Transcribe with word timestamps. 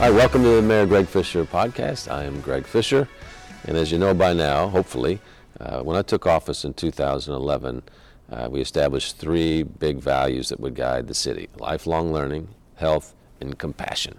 All 0.00 0.04
right, 0.04 0.14
welcome 0.14 0.44
to 0.44 0.48
the 0.50 0.62
Mayor 0.62 0.86
Greg 0.86 1.08
Fischer 1.08 1.44
podcast. 1.44 2.08
I 2.08 2.22
am 2.22 2.40
Greg 2.40 2.66
Fischer, 2.66 3.08
and 3.64 3.76
as 3.76 3.90
you 3.90 3.98
know 3.98 4.14
by 4.14 4.32
now, 4.32 4.68
hopefully, 4.68 5.18
uh, 5.58 5.82
when 5.82 5.96
I 5.96 6.02
took 6.02 6.24
office 6.24 6.64
in 6.64 6.74
2011, 6.74 7.82
uh, 8.30 8.48
we 8.48 8.60
established 8.60 9.16
three 9.16 9.64
big 9.64 9.98
values 9.98 10.50
that 10.50 10.60
would 10.60 10.76
guide 10.76 11.08
the 11.08 11.14
city 11.14 11.48
lifelong 11.58 12.12
learning, 12.12 12.46
health, 12.76 13.16
and 13.40 13.58
compassion. 13.58 14.16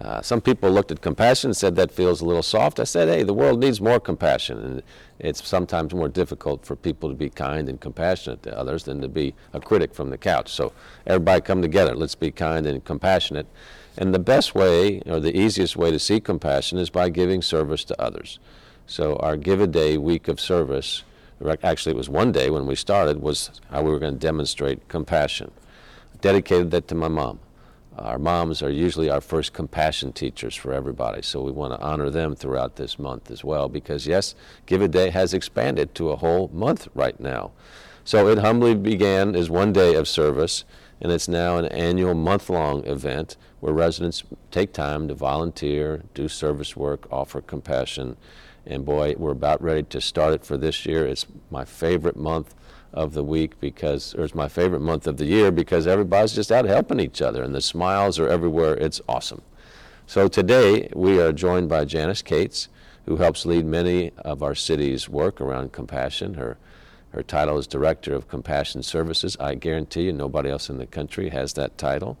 Uh, 0.00 0.20
some 0.22 0.40
people 0.40 0.72
looked 0.72 0.90
at 0.90 1.00
compassion 1.02 1.50
and 1.50 1.56
said 1.56 1.76
that 1.76 1.92
feels 1.92 2.20
a 2.20 2.24
little 2.24 2.42
soft. 2.42 2.80
I 2.80 2.84
said, 2.84 3.08
hey, 3.08 3.22
the 3.22 3.34
world 3.34 3.60
needs 3.60 3.80
more 3.80 4.00
compassion. 4.00 4.58
And 4.58 4.82
it's 5.20 5.46
sometimes 5.46 5.94
more 5.94 6.08
difficult 6.08 6.64
for 6.64 6.74
people 6.74 7.08
to 7.10 7.14
be 7.14 7.28
kind 7.28 7.68
and 7.68 7.80
compassionate 7.80 8.42
to 8.44 8.58
others 8.58 8.84
than 8.84 9.00
to 9.02 9.08
be 9.08 9.34
a 9.52 9.60
critic 9.60 9.94
from 9.94 10.10
the 10.10 10.18
couch. 10.18 10.50
So 10.50 10.72
everybody 11.06 11.42
come 11.42 11.62
together. 11.62 11.94
Let's 11.94 12.14
be 12.14 12.32
kind 12.32 12.66
and 12.66 12.84
compassionate. 12.84 13.46
And 13.96 14.14
the 14.14 14.18
best 14.18 14.54
way, 14.54 15.02
or 15.06 15.20
the 15.20 15.36
easiest 15.36 15.76
way 15.76 15.90
to 15.90 15.98
see 15.98 16.20
compassion 16.20 16.78
is 16.78 16.90
by 16.90 17.10
giving 17.10 17.42
service 17.42 17.84
to 17.84 18.00
others. 18.00 18.38
So 18.86 19.16
our 19.16 19.36
Give 19.36 19.60
a 19.60 19.66
Day 19.66 19.98
week 19.98 20.28
of 20.28 20.40
service, 20.40 21.04
actually 21.62 21.92
it 21.92 21.98
was 21.98 22.08
one 22.08 22.32
day 22.32 22.50
when 22.50 22.66
we 22.66 22.74
started, 22.74 23.20
was 23.20 23.60
how 23.70 23.82
we 23.82 23.90
were 23.90 23.98
going 23.98 24.14
to 24.14 24.18
demonstrate 24.18 24.88
compassion. 24.88 25.50
Dedicated 26.20 26.70
that 26.70 26.88
to 26.88 26.94
my 26.94 27.08
mom. 27.08 27.40
Our 27.98 28.18
moms 28.18 28.62
are 28.62 28.70
usually 28.70 29.10
our 29.10 29.20
first 29.20 29.52
compassion 29.52 30.14
teachers 30.14 30.54
for 30.54 30.72
everybody, 30.72 31.20
so 31.20 31.42
we 31.42 31.52
want 31.52 31.74
to 31.74 31.80
honor 31.80 32.08
them 32.08 32.34
throughout 32.34 32.76
this 32.76 32.98
month 32.98 33.30
as 33.30 33.44
well 33.44 33.68
because, 33.68 34.06
yes, 34.06 34.34
Give 34.64 34.80
a 34.80 34.88
Day 34.88 35.10
has 35.10 35.34
expanded 35.34 35.94
to 35.96 36.10
a 36.10 36.16
whole 36.16 36.48
month 36.54 36.88
right 36.94 37.18
now. 37.20 37.50
So 38.04 38.28
it 38.28 38.38
humbly 38.38 38.74
began 38.74 39.36
as 39.36 39.50
one 39.50 39.74
day 39.74 39.94
of 39.94 40.08
service, 40.08 40.64
and 41.02 41.12
it's 41.12 41.28
now 41.28 41.58
an 41.58 41.66
annual 41.66 42.14
month 42.14 42.48
long 42.48 42.86
event 42.86 43.36
where 43.62 43.72
residents 43.72 44.24
take 44.50 44.72
time 44.72 45.06
to 45.06 45.14
volunteer, 45.14 46.02
do 46.14 46.26
service 46.26 46.76
work, 46.76 47.06
offer 47.12 47.40
compassion. 47.40 48.16
And 48.66 48.84
boy, 48.84 49.14
we're 49.16 49.30
about 49.30 49.62
ready 49.62 49.84
to 49.84 50.00
start 50.00 50.34
it 50.34 50.44
for 50.44 50.56
this 50.56 50.84
year. 50.84 51.06
It's 51.06 51.26
my 51.48 51.64
favorite 51.64 52.16
month 52.16 52.56
of 52.92 53.14
the 53.14 53.22
week 53.22 53.60
because, 53.60 54.16
or 54.16 54.24
it's 54.24 54.34
my 54.34 54.48
favorite 54.48 54.80
month 54.80 55.06
of 55.06 55.16
the 55.16 55.26
year 55.26 55.52
because 55.52 55.86
everybody's 55.86 56.32
just 56.34 56.50
out 56.50 56.64
helping 56.64 56.98
each 56.98 57.22
other 57.22 57.44
and 57.44 57.54
the 57.54 57.60
smiles 57.60 58.18
are 58.18 58.28
everywhere. 58.28 58.74
It's 58.74 59.00
awesome. 59.08 59.42
So 60.08 60.26
today 60.26 60.88
we 60.96 61.20
are 61.20 61.32
joined 61.32 61.68
by 61.68 61.84
Janice 61.84 62.20
Cates, 62.20 62.66
who 63.06 63.18
helps 63.18 63.46
lead 63.46 63.64
many 63.64 64.10
of 64.18 64.42
our 64.42 64.56
city's 64.56 65.08
work 65.08 65.40
around 65.40 65.70
compassion. 65.70 66.34
Her 66.34 66.58
her 67.12 67.22
title 67.22 67.58
is 67.58 67.66
Director 67.66 68.14
of 68.14 68.26
Compassion 68.26 68.82
Services. 68.82 69.36
I 69.38 69.54
guarantee 69.54 70.04
you 70.04 70.14
nobody 70.14 70.48
else 70.48 70.70
in 70.70 70.78
the 70.78 70.86
country 70.86 71.28
has 71.28 71.52
that 71.52 71.76
title. 71.76 72.16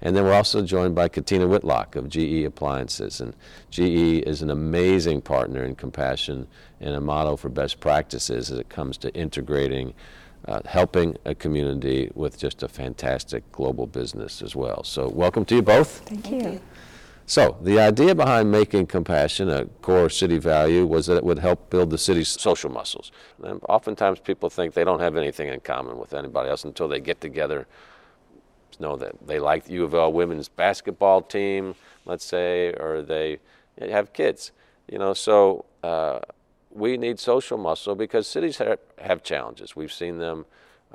And 0.00 0.14
then 0.14 0.24
we're 0.24 0.34
also 0.34 0.62
joined 0.62 0.94
by 0.94 1.08
Katina 1.08 1.46
Whitlock 1.46 1.96
of 1.96 2.08
GE 2.08 2.44
Appliances. 2.44 3.20
And 3.20 3.34
GE 3.70 4.22
is 4.26 4.42
an 4.42 4.50
amazing 4.50 5.22
partner 5.22 5.64
in 5.64 5.74
compassion 5.74 6.46
and 6.80 6.94
a 6.94 7.00
model 7.00 7.36
for 7.36 7.48
best 7.48 7.80
practices 7.80 8.50
as 8.50 8.58
it 8.58 8.68
comes 8.68 8.98
to 8.98 9.14
integrating, 9.14 9.94
uh, 10.46 10.60
helping 10.66 11.16
a 11.24 11.34
community 11.34 12.10
with 12.14 12.38
just 12.38 12.62
a 12.62 12.68
fantastic 12.68 13.50
global 13.52 13.86
business 13.86 14.42
as 14.42 14.54
well. 14.54 14.84
So, 14.84 15.08
welcome 15.08 15.44
to 15.46 15.56
you 15.56 15.62
both. 15.62 16.00
Thank 16.06 16.30
you. 16.30 16.60
So, 17.26 17.56
the 17.62 17.80
idea 17.80 18.14
behind 18.14 18.50
making 18.50 18.88
compassion 18.88 19.48
a 19.48 19.64
core 19.80 20.10
city 20.10 20.36
value 20.36 20.84
was 20.84 21.06
that 21.06 21.16
it 21.16 21.24
would 21.24 21.38
help 21.38 21.70
build 21.70 21.88
the 21.88 21.96
city's 21.96 22.28
social 22.28 22.70
muscles. 22.70 23.12
And 23.42 23.60
oftentimes 23.66 24.20
people 24.20 24.50
think 24.50 24.74
they 24.74 24.84
don't 24.84 25.00
have 25.00 25.16
anything 25.16 25.48
in 25.48 25.60
common 25.60 25.96
with 25.96 26.12
anybody 26.12 26.50
else 26.50 26.64
until 26.64 26.86
they 26.86 27.00
get 27.00 27.22
together 27.22 27.66
know 28.80 28.96
that 28.96 29.26
they 29.26 29.38
like 29.38 29.64
the 29.64 29.74
U 29.74 29.84
of 29.84 29.94
L 29.94 30.12
women's 30.12 30.48
basketball 30.48 31.22
team, 31.22 31.74
let's 32.04 32.24
say, 32.24 32.72
or 32.74 33.02
they 33.02 33.38
have 33.80 34.12
kids. 34.12 34.52
You 34.90 34.98
know, 34.98 35.14
so 35.14 35.64
uh, 35.82 36.20
we 36.70 36.96
need 36.96 37.18
social 37.18 37.56
muscle 37.56 37.94
because 37.94 38.26
cities 38.26 38.58
have, 38.58 38.78
have 38.98 39.22
challenges. 39.22 39.74
We've 39.76 39.92
seen 39.92 40.18
them 40.18 40.44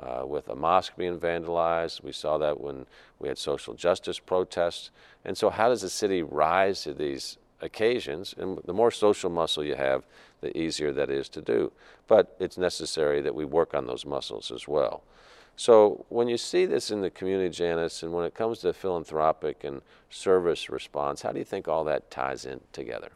uh, 0.00 0.24
with 0.26 0.48
a 0.48 0.54
mosque 0.54 0.96
being 0.96 1.18
vandalized. 1.18 2.02
We 2.02 2.12
saw 2.12 2.38
that 2.38 2.60
when 2.60 2.86
we 3.18 3.28
had 3.28 3.38
social 3.38 3.74
justice 3.74 4.18
protests. 4.18 4.90
And 5.24 5.36
so, 5.36 5.50
how 5.50 5.68
does 5.68 5.82
a 5.82 5.90
city 5.90 6.22
rise 6.22 6.82
to 6.82 6.94
these 6.94 7.38
occasions? 7.60 8.34
And 8.38 8.58
the 8.64 8.72
more 8.72 8.90
social 8.90 9.30
muscle 9.30 9.64
you 9.64 9.74
have, 9.74 10.04
the 10.40 10.56
easier 10.56 10.92
that 10.92 11.10
is 11.10 11.28
to 11.30 11.42
do. 11.42 11.72
But 12.08 12.36
it's 12.40 12.56
necessary 12.56 13.20
that 13.20 13.34
we 13.34 13.44
work 13.44 13.74
on 13.74 13.86
those 13.86 14.06
muscles 14.06 14.50
as 14.50 14.66
well. 14.66 15.02
So 15.60 16.06
when 16.08 16.26
you 16.26 16.38
see 16.38 16.64
this 16.64 16.90
in 16.90 17.02
the 17.02 17.10
community, 17.10 17.50
Janice, 17.50 18.02
and 18.02 18.14
when 18.14 18.24
it 18.24 18.32
comes 18.34 18.60
to 18.60 18.72
philanthropic 18.72 19.62
and 19.62 19.82
service 20.08 20.70
response, 20.70 21.20
how 21.20 21.32
do 21.32 21.38
you 21.38 21.44
think 21.44 21.68
all 21.68 21.84
that 21.84 22.10
ties 22.10 22.46
in 22.46 22.62
together? 22.72 23.10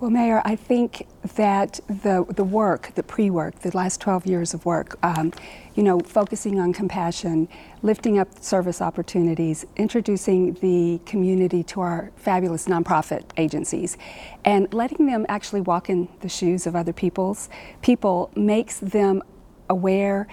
Well, 0.00 0.10
Mayor, 0.10 0.40
I 0.46 0.56
think 0.56 1.06
that 1.34 1.80
the, 1.86 2.24
the 2.30 2.44
work, 2.44 2.92
the 2.94 3.02
pre 3.02 3.28
work, 3.28 3.58
the 3.58 3.76
last 3.76 4.00
12 4.00 4.24
years 4.24 4.54
of 4.54 4.64
work, 4.64 4.96
um, 5.04 5.34
you 5.74 5.82
know, 5.82 6.00
focusing 6.00 6.60
on 6.60 6.72
compassion, 6.72 7.46
lifting 7.82 8.18
up 8.18 8.42
service 8.42 8.80
opportunities, 8.80 9.66
introducing 9.76 10.54
the 10.54 10.98
community 11.04 11.62
to 11.64 11.82
our 11.82 12.10
fabulous 12.16 12.68
nonprofit 12.68 13.24
agencies, 13.36 13.98
and 14.46 14.72
letting 14.72 15.04
them 15.04 15.26
actually 15.28 15.60
walk 15.60 15.90
in 15.90 16.08
the 16.20 16.28
shoes 16.30 16.66
of 16.66 16.74
other 16.74 16.94
people's 16.94 17.50
people 17.82 18.30
makes 18.34 18.78
them 18.78 19.22
aware 19.68 20.26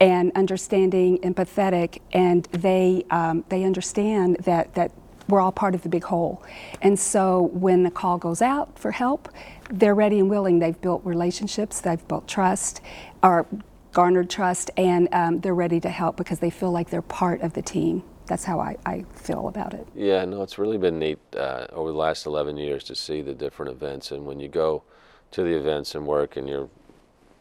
and 0.00 0.32
understanding, 0.34 1.18
empathetic, 1.18 2.00
and 2.12 2.44
they 2.52 3.04
um, 3.10 3.44
they 3.48 3.64
understand 3.64 4.36
that 4.44 4.74
that 4.74 4.92
we're 5.28 5.40
all 5.40 5.52
part 5.52 5.74
of 5.74 5.82
the 5.82 5.88
big 5.88 6.04
whole. 6.04 6.42
And 6.82 6.98
so 6.98 7.50
when 7.52 7.82
the 7.82 7.90
call 7.90 8.18
goes 8.18 8.40
out 8.40 8.78
for 8.78 8.92
help, 8.92 9.28
they're 9.70 9.94
ready 9.94 10.20
and 10.20 10.30
willing. 10.30 10.58
They've 10.58 10.80
built 10.80 11.04
relationships, 11.04 11.80
they've 11.80 12.06
built 12.06 12.28
trust, 12.28 12.80
or 13.22 13.46
garnered 13.92 14.30
trust, 14.30 14.70
and 14.76 15.08
um, 15.12 15.40
they're 15.40 15.54
ready 15.54 15.80
to 15.80 15.88
help 15.88 16.16
because 16.16 16.38
they 16.38 16.50
feel 16.50 16.70
like 16.70 16.90
they're 16.90 17.02
part 17.02 17.40
of 17.40 17.54
the 17.54 17.62
team. 17.62 18.02
That's 18.26 18.44
how 18.44 18.60
I, 18.60 18.76
I 18.84 19.04
feel 19.14 19.48
about 19.48 19.72
it. 19.72 19.86
Yeah, 19.94 20.24
no, 20.24 20.42
it's 20.42 20.58
really 20.58 20.78
been 20.78 20.98
neat 20.98 21.18
uh, 21.36 21.66
over 21.72 21.90
the 21.92 21.96
last 21.96 22.26
11 22.26 22.56
years 22.56 22.84
to 22.84 22.94
see 22.94 23.22
the 23.22 23.34
different 23.34 23.70
events. 23.72 24.10
And 24.10 24.26
when 24.26 24.40
you 24.40 24.48
go 24.48 24.82
to 25.30 25.42
the 25.42 25.56
events 25.56 25.94
and 25.94 26.06
work 26.06 26.36
and 26.36 26.48
you're 26.48 26.68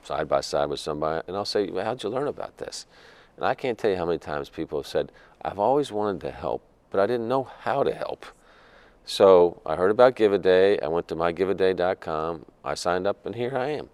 side 0.06 0.28
by 0.28 0.42
side 0.42 0.70
with 0.70 0.80
somebody, 0.80 1.24
and 1.28 1.36
I'll 1.36 1.46
say, 1.46 1.70
well, 1.70 1.86
How'd 1.86 2.04
you 2.04 2.10
learn 2.10 2.28
about 2.28 2.58
this? 2.58 2.86
And 3.38 3.46
I 3.46 3.54
can't 3.54 3.78
tell 3.78 3.92
you 3.92 3.98
how 3.98 4.06
many 4.06 4.18
times 4.18 4.50
people 4.50 4.80
have 4.80 4.88
said, 4.88 5.12
I've 5.42 5.60
always 5.60 5.92
wanted 5.92 6.22
to 6.22 6.32
help, 6.32 6.64
but 6.90 7.00
I 7.00 7.06
didn't 7.06 7.28
know 7.28 7.44
how 7.44 7.84
to 7.84 7.94
help. 7.94 8.26
So 9.06 9.62
I 9.66 9.76
heard 9.76 9.92
about 9.92 10.16
Give 10.16 10.34
a 10.34 10.38
Day. 10.38 10.80
I 10.80 10.88
went 10.88 11.08
to 11.10 11.16
mygiveaday.com. 11.16 12.46
I 12.64 12.74
signed 12.74 13.06
up, 13.06 13.26
and 13.26 13.36
here 13.36 13.56
I 13.56 13.70
am. 13.70 13.90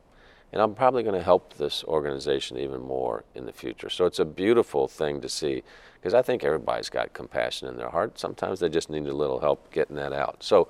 And 0.54 0.62
I'm 0.62 0.76
probably 0.76 1.04
going 1.04 1.16
to 1.16 1.24
help 1.24 1.56
this 1.56 1.84
organization 1.86 2.58
even 2.58 2.82
more 2.82 3.24
in 3.36 3.46
the 3.46 3.54
future. 3.54 3.90
So 3.90 4.06
it's 4.06 4.20
a 4.20 4.26
beautiful 4.26 4.88
thing 4.88 5.22
to 5.22 5.30
see 5.30 5.64
because 5.96 6.14
I 6.14 6.22
think 6.22 6.44
everybody's 6.44 6.90
got 6.90 7.14
compassion 7.14 7.68
in 7.68 7.78
their 7.78 7.90
heart. 7.90 8.20
Sometimes 8.20 8.60
they 8.60 8.70
just 8.70 8.90
need 8.90 9.06
a 9.08 9.14
little 9.14 9.40
help 9.40 9.72
getting 9.72 9.96
that 9.98 10.14
out. 10.14 10.44
So 10.44 10.68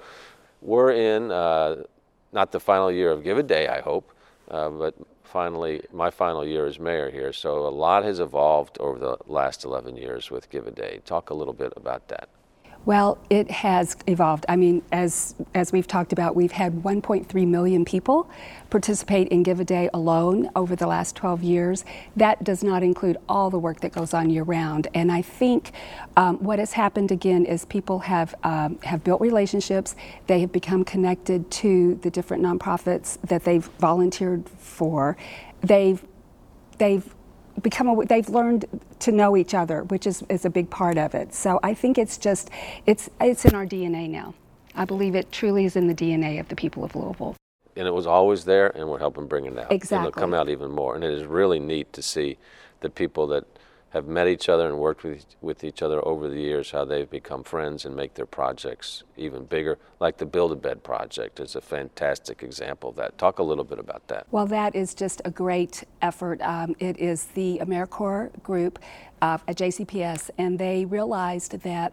we're 0.62 0.92
in 0.92 1.32
uh, 1.32 1.84
not 2.32 2.52
the 2.52 2.60
final 2.60 2.92
year 2.92 3.12
of 3.12 3.24
Give 3.24 3.38
a 3.38 3.44
Day, 3.44 3.68
I 3.68 3.82
hope, 3.82 4.12
uh, 4.50 4.70
but 4.70 4.96
finally 5.32 5.82
my 5.94 6.12
final 6.12 6.46
year 6.46 6.66
as 6.66 6.78
mayor 6.78 7.10
here. 7.10 7.32
So 7.32 7.66
a 7.66 7.70
lot 7.70 8.04
has 8.04 8.20
evolved 8.20 8.78
over 8.80 9.00
the 9.00 9.18
last 9.26 9.64
11 9.64 9.96
years 9.96 10.30
with 10.30 10.50
Give 10.50 10.68
a 10.68 10.72
Day. 10.72 11.00
Talk 11.06 11.30
a 11.30 11.34
little 11.34 11.54
bit 11.54 11.74
about 11.78 12.10
that. 12.10 12.28
Well, 12.84 13.20
it 13.30 13.52
has 13.52 13.96
evolved. 14.08 14.46
I 14.50 14.56
mean, 14.56 14.82
as 14.92 15.36
as 15.54 15.72
we've 15.72 15.86
talked 15.86 16.12
about, 16.14 16.36
we've 16.36 16.54
had 16.54 16.82
1.3 16.82 17.48
million 17.48 17.86
people 17.86 18.28
participate 18.72 19.28
in 19.28 19.44
Give 19.44 19.60
a 19.60 19.64
Day 19.64 19.88
alone 19.94 20.50
over 20.56 20.76
the 20.76 20.88
last 20.88 21.16
12 21.16 21.44
years. 21.44 21.86
That 22.16 22.44
does 22.44 22.64
not 22.64 22.82
include 22.82 23.18
all 23.30 23.52
the 23.52 23.60
work 23.60 23.82
that 23.82 23.92
goes 23.92 24.16
on 24.16 24.32
year 24.32 24.42
round. 24.42 24.88
And 24.96 25.12
I 25.12 25.22
think 25.22 25.74
um, 26.18 26.38
what 26.44 26.58
has 26.58 26.74
happened 26.74 27.12
again 27.12 27.46
is 27.46 27.66
people 27.66 28.00
have 28.00 28.34
um, 28.44 28.80
have 28.80 29.04
built 29.04 29.22
relationships. 29.22 29.96
They 30.26 30.40
have 30.40 30.52
become 30.52 30.84
connected 30.84 31.52
to 31.52 31.96
the 32.02 32.10
different 32.10 32.42
nonprofits 32.42 33.22
that 33.22 33.44
they've 33.44 33.66
volunteered 33.80 34.50
for. 34.50 35.18
They've 35.62 36.04
they've 36.80 37.14
become 37.62 38.04
they've 38.06 38.30
learned 38.30 38.66
to 39.00 39.12
know 39.12 39.36
each 39.36 39.54
other, 39.54 39.84
which 39.84 40.08
is, 40.08 40.24
is 40.30 40.46
a 40.46 40.50
big 40.50 40.70
part 40.70 40.98
of 40.98 41.16
it. 41.16 41.34
So 41.34 41.60
I 41.64 41.74
think 41.74 41.98
it's 41.98 42.18
just 42.18 42.50
it's 42.86 43.10
it's 43.20 43.46
in 43.46 43.56
our 43.56 43.66
DNA 43.66 44.10
now. 44.10 44.34
I 44.76 44.86
believe 44.86 45.16
it 45.16 45.32
truly 45.32 45.66
is 45.66 45.76
in 45.76 45.88
the 45.88 45.96
DNA 45.96 46.40
of 46.40 46.48
the 46.48 46.56
people 46.56 46.84
of 46.84 46.96
Louisville. 46.96 47.36
And 47.76 47.88
it 47.88 47.94
was 47.94 48.06
always 48.06 48.46
there, 48.46 48.70
and 48.76 48.90
we're 48.90 49.00
helping 49.00 49.28
bring 49.28 49.46
it 49.46 49.58
out. 49.58 49.72
Exactly. 49.72 49.98
And 49.98 50.08
it'll 50.08 50.20
come 50.20 50.34
out 50.34 50.50
even 50.50 50.72
more. 50.72 50.96
And 50.96 51.04
it 51.04 51.12
is 51.12 51.24
really 51.24 51.60
neat 51.60 51.92
to 51.94 52.02
see 52.02 52.38
the 52.82 52.90
people 52.90 53.28
that 53.28 53.46
have 53.92 54.08
met 54.08 54.28
each 54.28 54.48
other 54.48 54.68
and 54.68 54.78
worked 54.78 55.04
with, 55.04 55.26
with 55.42 55.64
each 55.64 55.82
other 55.82 56.06
over 56.08 56.30
the 56.30 56.40
years, 56.40 56.72
how 56.72 56.86
they've 56.86 57.10
become 57.10 57.44
friends 57.44 57.86
and 57.86 57.96
make 57.96 58.14
their 58.14 58.26
projects 58.26 59.04
even 59.18 59.44
bigger. 59.46 59.78
Like 60.00 60.18
the 60.18 60.26
Build 60.26 60.54
a 60.54 60.56
Bed 60.56 60.82
project 60.82 61.40
is 61.42 61.56
a 61.56 61.62
fantastic 61.62 62.42
example 62.42 62.92
of 62.92 62.96
that. 62.96 63.18
Talk 63.18 63.40
a 63.40 63.44
little 63.44 63.66
bit 63.66 63.80
about 63.80 64.08
that. 64.08 64.28
Well, 64.32 64.46
that 64.48 64.76
is 64.76 64.94
just 64.94 65.22
a 65.26 65.32
great 65.32 65.84
effort. 66.02 66.42
Um, 66.42 66.76
it 66.80 66.98
is 67.00 67.26
the 67.26 67.60
AmeriCorps 67.62 68.42
group 68.44 68.80
uh, 69.22 69.38
at 69.48 69.58
JCPS, 69.58 70.30
and 70.38 70.58
they 70.58 70.86
realized 70.86 71.60
that 71.64 71.92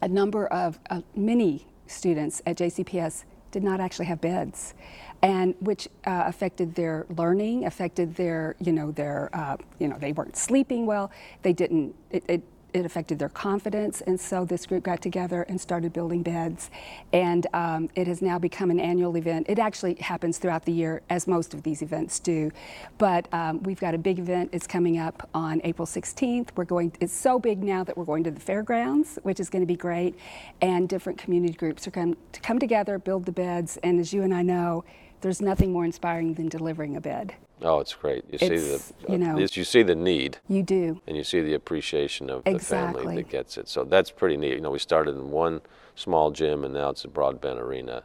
a 0.00 0.08
number 0.08 0.46
of 0.46 0.78
uh, 0.88 1.02
many 1.14 1.66
students 1.86 2.40
at 2.46 2.56
JCPS 2.56 3.24
did 3.56 3.64
not 3.64 3.80
actually 3.80 4.04
have 4.04 4.20
beds, 4.20 4.74
and 5.22 5.54
which 5.60 5.88
uh, 6.04 6.24
affected 6.26 6.74
their 6.74 7.06
learning, 7.16 7.64
affected 7.64 8.14
their, 8.14 8.54
you 8.60 8.70
know, 8.70 8.92
their, 8.92 9.30
uh, 9.32 9.56
you 9.78 9.88
know, 9.88 9.96
they 9.98 10.12
weren't 10.12 10.36
sleeping 10.36 10.84
well. 10.84 11.10
They 11.40 11.54
didn't. 11.54 11.94
It, 12.10 12.22
it 12.28 12.42
it 12.72 12.84
affected 12.84 13.18
their 13.18 13.28
confidence. 13.28 14.00
And 14.02 14.20
so 14.20 14.44
this 14.44 14.66
group 14.66 14.84
got 14.84 15.00
together 15.00 15.42
and 15.42 15.60
started 15.60 15.92
building 15.92 16.22
beds. 16.22 16.70
And 17.12 17.46
um, 17.54 17.88
it 17.94 18.06
has 18.06 18.20
now 18.20 18.38
become 18.38 18.70
an 18.70 18.80
annual 18.80 19.16
event. 19.16 19.46
It 19.48 19.58
actually 19.58 19.94
happens 19.94 20.38
throughout 20.38 20.64
the 20.64 20.72
year, 20.72 21.02
as 21.08 21.26
most 21.26 21.54
of 21.54 21.62
these 21.62 21.82
events 21.82 22.18
do. 22.18 22.50
But 22.98 23.32
um, 23.32 23.62
we've 23.62 23.80
got 23.80 23.94
a 23.94 23.98
big 23.98 24.18
event. 24.18 24.50
It's 24.52 24.66
coming 24.66 24.98
up 24.98 25.28
on 25.34 25.60
April 25.64 25.86
16th. 25.86 26.48
We're 26.56 26.64
going. 26.64 26.92
It's 27.00 27.12
so 27.12 27.38
big 27.38 27.62
now 27.62 27.84
that 27.84 27.96
we're 27.96 28.04
going 28.04 28.24
to 28.24 28.30
the 28.30 28.40
fairgrounds, 28.40 29.18
which 29.22 29.40
is 29.40 29.48
going 29.48 29.62
to 29.62 29.66
be 29.66 29.76
great. 29.76 30.14
And 30.60 30.88
different 30.88 31.18
community 31.18 31.54
groups 31.54 31.86
are 31.86 31.92
going 31.92 32.16
to 32.32 32.40
come 32.40 32.58
together, 32.58 32.98
build 32.98 33.24
the 33.24 33.32
beds. 33.32 33.78
And 33.82 34.00
as 34.00 34.12
you 34.12 34.22
and 34.22 34.34
I 34.34 34.42
know, 34.42 34.84
there's 35.20 35.40
nothing 35.40 35.72
more 35.72 35.84
inspiring 35.84 36.34
than 36.34 36.48
delivering 36.48 36.96
a 36.96 37.00
bed. 37.00 37.34
Oh, 37.62 37.80
it's 37.80 37.94
great. 37.94 38.24
You 38.30 38.38
see 38.38 38.48
the 38.48 38.82
you 39.08 39.18
know- 39.18 39.38
you 39.38 39.46
see 39.64 39.82
the 39.82 39.94
need 39.94 40.38
You 40.48 40.62
do. 40.62 41.00
and 41.06 41.16
you 41.16 41.24
see 41.24 41.40
the 41.40 41.54
appreciation 41.54 42.28
of 42.28 42.44
the 42.44 42.58
family 42.58 43.00
Exactly. 43.00 43.16
that 43.16 43.28
gets 43.30 43.56
it. 43.58 43.68
So 43.68 43.84
that's 43.84 44.10
pretty 44.10 44.36
neat. 44.36 44.54
You 44.54 44.60
know, 44.60 44.70
we 44.70 44.78
started 44.78 45.14
in 45.16 45.30
one 45.30 45.62
small 45.94 46.30
gym 46.30 46.64
and 46.64 46.74
now 46.74 46.90
it's 46.90 47.04
a 47.04 47.08
Broadbent 47.08 47.58
arena. 47.58 48.02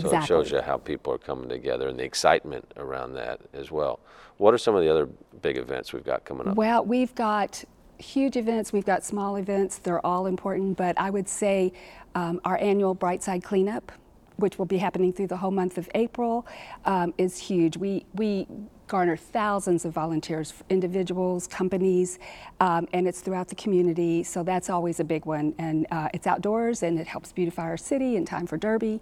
So 0.00 0.16
it 0.16 0.24
shows 0.24 0.50
you 0.50 0.60
how 0.60 0.76
people 0.76 1.12
are 1.14 1.18
coming 1.18 1.48
together 1.48 1.88
and 1.88 1.98
the 1.98 2.04
excitement 2.04 2.72
around 2.76 3.14
that 3.14 3.40
as 3.52 3.70
well. 3.70 4.00
What 4.36 4.52
are 4.54 4.58
some 4.58 4.74
of 4.76 4.82
the 4.82 4.90
other 4.90 5.08
big 5.42 5.56
events 5.56 5.92
we've 5.92 6.04
got 6.04 6.24
coming 6.24 6.46
up? 6.46 6.56
Well, 6.56 6.84
we've 6.84 7.14
got 7.14 7.64
huge 7.98 8.36
events, 8.36 8.72
we've 8.72 8.84
got 8.84 9.04
small 9.04 9.34
events, 9.36 9.78
they're 9.78 10.04
all 10.06 10.26
important, 10.26 10.76
but 10.76 10.96
I 11.00 11.10
would 11.10 11.28
say 11.28 11.72
um, 12.14 12.40
our 12.44 12.56
annual 12.58 12.94
Brightside 12.94 13.42
Cleanup, 13.42 13.90
which 14.38 14.58
will 14.58 14.66
be 14.66 14.78
happening 14.78 15.12
through 15.12 15.26
the 15.26 15.36
whole 15.36 15.50
month 15.50 15.78
of 15.78 15.88
April, 15.94 16.46
um, 16.84 17.12
is 17.18 17.38
huge. 17.38 17.76
We, 17.76 18.06
we 18.14 18.46
garner 18.88 19.16
thousands 19.16 19.84
of 19.84 19.92
volunteers, 19.92 20.54
individuals, 20.70 21.46
companies, 21.46 22.18
um, 22.60 22.88
and 22.92 23.06
it's 23.06 23.20
throughout 23.20 23.48
the 23.48 23.54
community, 23.54 24.24
so 24.24 24.42
that's 24.42 24.70
always 24.70 24.98
a 24.98 25.04
big 25.04 25.26
one. 25.26 25.54
And 25.58 25.86
uh, 25.90 26.08
it's 26.12 26.26
outdoors 26.26 26.82
and 26.82 26.98
it 26.98 27.06
helps 27.06 27.30
beautify 27.32 27.64
our 27.64 27.76
city 27.76 28.16
in 28.16 28.24
time 28.24 28.46
for 28.46 28.56
Derby. 28.56 29.00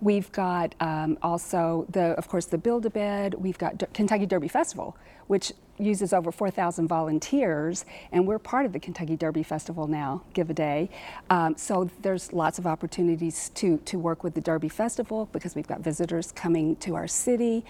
We've 0.00 0.30
got 0.32 0.74
um, 0.80 1.18
also 1.22 1.86
the, 1.90 2.10
of 2.18 2.28
course, 2.28 2.46
the 2.46 2.58
Build 2.58 2.86
a 2.86 2.90
Bed. 2.90 3.34
We've 3.34 3.58
got 3.58 3.82
Kentucky 3.94 4.26
Derby 4.26 4.48
Festival, 4.48 4.96
which 5.26 5.52
uses 5.78 6.12
over 6.12 6.32
4,000 6.32 6.88
volunteers, 6.88 7.84
and 8.12 8.26
we're 8.26 8.38
part 8.38 8.66
of 8.66 8.72
the 8.72 8.80
Kentucky 8.80 9.16
Derby 9.16 9.42
Festival 9.42 9.86
now, 9.86 10.22
Give 10.34 10.50
a 10.50 10.54
Day. 10.54 10.90
Um, 11.30 11.56
so 11.56 11.90
there's 12.02 12.32
lots 12.32 12.58
of 12.58 12.66
opportunities 12.66 13.50
to, 13.50 13.78
to 13.78 13.98
work 13.98 14.24
with 14.24 14.34
the 14.34 14.40
Derby 14.40 14.68
Festival 14.68 15.28
because 15.32 15.54
we've 15.54 15.68
got 15.68 15.80
visitors 15.80 16.32
coming 16.32 16.76
to 16.76 16.94
our 16.94 17.06
city. 17.06 17.64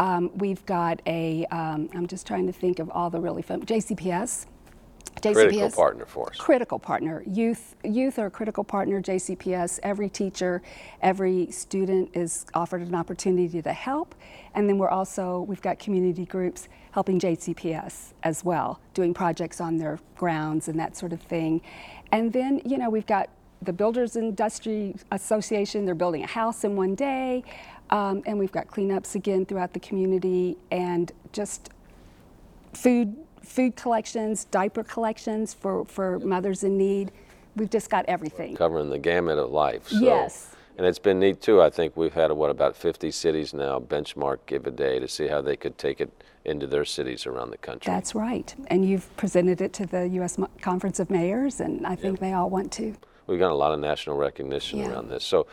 Um, 0.00 0.30
we've 0.38 0.64
got 0.64 1.02
a, 1.06 1.44
um, 1.50 1.90
I'm 1.94 2.06
just 2.06 2.26
trying 2.26 2.46
to 2.46 2.52
think 2.54 2.78
of 2.78 2.90
all 2.90 3.10
the 3.10 3.20
really 3.20 3.42
fun, 3.42 3.60
JCPS. 3.66 4.46
Critical 5.20 5.70
partner 5.70 6.06
for 6.06 6.30
us. 6.30 6.38
critical 6.38 6.78
partner. 6.78 7.22
Youth, 7.26 7.76
youth 7.84 8.18
are 8.18 8.26
a 8.26 8.30
critical 8.30 8.64
partner. 8.64 9.02
JCPS. 9.02 9.78
Every 9.82 10.08
teacher, 10.08 10.62
every 11.02 11.50
student 11.50 12.16
is 12.16 12.46
offered 12.54 12.80
an 12.80 12.94
opportunity 12.94 13.60
to 13.60 13.72
help, 13.74 14.14
and 14.54 14.66
then 14.66 14.78
we're 14.78 14.88
also 14.88 15.42
we've 15.42 15.60
got 15.60 15.78
community 15.78 16.24
groups 16.24 16.68
helping 16.92 17.20
JCPS 17.20 18.14
as 18.22 18.42
well, 18.42 18.80
doing 18.94 19.12
projects 19.12 19.60
on 19.60 19.76
their 19.76 19.98
grounds 20.16 20.68
and 20.68 20.78
that 20.80 20.96
sort 20.96 21.12
of 21.12 21.20
thing. 21.20 21.60
And 22.12 22.32
then 22.32 22.62
you 22.64 22.78
know 22.78 22.88
we've 22.88 23.06
got 23.06 23.28
the 23.60 23.74
Builders 23.74 24.16
Industry 24.16 24.94
Association. 25.10 25.84
They're 25.84 25.94
building 25.94 26.24
a 26.24 26.28
house 26.28 26.64
in 26.64 26.76
one 26.76 26.94
day, 26.94 27.44
um, 27.90 28.22
and 28.26 28.38
we've 28.38 28.52
got 28.52 28.68
cleanups 28.68 29.14
again 29.14 29.44
throughout 29.46 29.72
the 29.72 29.80
community, 29.80 30.56
and 30.70 31.12
just 31.32 31.70
food 32.72 33.16
food 33.42 33.74
collections, 33.74 34.44
diaper 34.44 34.84
collections 34.84 35.54
for, 35.54 35.84
for 35.86 36.18
mothers 36.20 36.62
in 36.62 36.76
need. 36.78 37.10
We've 37.56 37.70
just 37.70 37.90
got 37.90 38.04
everything. 38.06 38.54
Covering 38.54 38.90
the 38.90 38.98
gamut 38.98 39.38
of 39.38 39.50
life. 39.50 39.88
So, 39.88 39.98
Yes. 39.98 40.54
And 40.78 40.86
it's 40.86 40.98
been 41.00 41.18
neat 41.18 41.42
too. 41.42 41.60
I 41.60 41.68
think 41.68 41.96
we've 41.96 42.14
had 42.14 42.30
what 42.32 42.48
about 42.48 42.76
50 42.76 43.10
cities 43.10 43.52
now 43.52 43.80
benchmark 43.80 44.38
Give 44.46 44.66
a 44.66 44.70
Day 44.70 44.98
to 44.98 45.08
see 45.08 45.26
how 45.26 45.42
they 45.42 45.56
could 45.56 45.76
take 45.76 46.00
it 46.00 46.10
into 46.44 46.66
their 46.66 46.84
cities 46.86 47.26
around 47.26 47.50
the 47.50 47.58
country. 47.58 47.92
That's 47.92 48.14
right. 48.14 48.54
And 48.68 48.88
you've 48.88 49.14
presented 49.16 49.60
it 49.60 49.72
to 49.74 49.86
the 49.86 50.08
U.S. 50.08 50.38
Conference 50.62 50.98
of 51.00 51.10
Mayors, 51.10 51.60
and 51.60 51.86
I 51.86 51.96
think 51.96 52.18
they 52.20 52.32
all 52.32 52.48
want 52.48 52.72
to. 52.72 52.94
We've 53.26 53.38
got 53.38 53.50
a 53.50 53.54
lot 53.54 53.72
of 53.74 53.80
national 53.80 54.16
recognition 54.16 54.78
Yeah. 54.78 54.90
around 54.90 55.10
this. 55.10 55.22
So, 55.22 55.46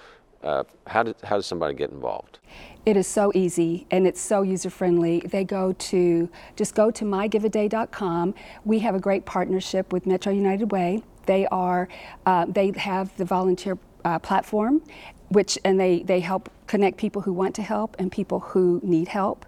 uh, 0.44 0.64
how, 0.86 1.04
did, 1.04 1.16
how 1.24 1.36
does 1.36 1.46
somebody 1.46 1.74
get 1.74 1.92
involved? 1.92 2.40
It 2.86 2.96
is 2.96 3.08
so 3.08 3.32
easy 3.36 3.86
and 3.92 4.08
it's 4.08 4.22
so 4.22 4.44
user 4.44 4.70
friendly. 4.70 5.20
They 5.20 5.44
go 5.44 5.74
to 5.74 6.30
just 6.56 6.74
go 6.74 6.90
to 6.92 7.04
mygiveaday.com. 7.04 8.34
We 8.64 8.80
have 8.80 8.96
a 8.96 9.00
great 9.00 9.26
partnership 9.26 9.92
with 9.92 10.06
Metro 10.06 10.32
United 10.32 10.72
Way. 10.72 11.04
They 11.26 11.46
are 11.48 11.90
uh, 12.26 12.46
they 12.46 12.72
have 12.78 13.16
the 13.18 13.26
volunteer 13.26 13.78
uh, 14.06 14.20
platform, 14.20 14.82
which 15.30 15.60
and 15.66 15.78
they 15.78 16.04
they 16.04 16.22
help 16.22 16.50
connect 16.68 16.98
people 16.98 17.22
who 17.22 17.34
want 17.34 17.56
to 17.56 17.62
help 17.62 17.96
and 18.00 18.12
people 18.12 18.40
who 18.40 18.80
need 18.84 19.10
help. 19.10 19.46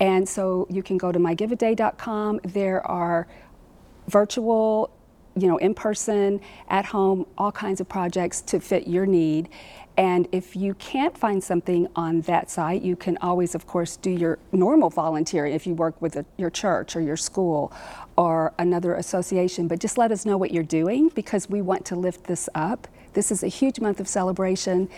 And 0.00 0.28
so 0.28 0.66
you 0.68 0.82
can 0.82 0.98
go 0.98 1.12
to 1.12 1.18
mygiveaday.com. 1.18 2.40
There 2.44 2.86
are 2.86 3.26
virtual, 4.08 4.90
you 5.36 5.46
know, 5.46 5.58
in 5.58 5.74
person, 5.74 6.40
at 6.68 6.84
home, 6.84 7.26
all 7.38 7.52
kinds 7.52 7.80
of 7.80 7.88
projects 7.88 8.42
to 8.42 8.60
fit 8.60 8.86
your 8.86 9.06
need. 9.06 9.48
And 9.96 10.26
if 10.32 10.56
you 10.56 10.74
can't 10.74 11.16
find 11.16 11.44
something 11.44 11.86
on 11.94 12.22
that 12.22 12.50
site, 12.50 12.82
you 12.82 12.96
can 12.96 13.18
always, 13.18 13.54
of 13.54 13.66
course, 13.66 13.96
do 13.96 14.10
your 14.10 14.38
normal 14.50 14.88
volunteering 14.88 15.52
if 15.52 15.66
you 15.66 15.74
work 15.74 16.00
with 16.00 16.16
a, 16.16 16.24
your 16.38 16.48
church 16.50 16.96
or 16.96 17.00
your 17.00 17.16
school 17.16 17.72
or 18.16 18.54
another 18.58 18.94
association. 18.94 19.68
But 19.68 19.80
just 19.80 19.98
let 19.98 20.10
us 20.10 20.24
know 20.24 20.38
what 20.38 20.50
you're 20.50 20.62
doing 20.62 21.10
because 21.10 21.48
we 21.50 21.60
want 21.60 21.84
to 21.86 21.96
lift 21.96 22.24
this 22.24 22.48
up. 22.54 22.88
This 23.12 23.30
is 23.30 23.42
a 23.42 23.48
huge 23.48 23.80
month 23.80 24.00
of 24.00 24.08
celebration. 24.08 24.88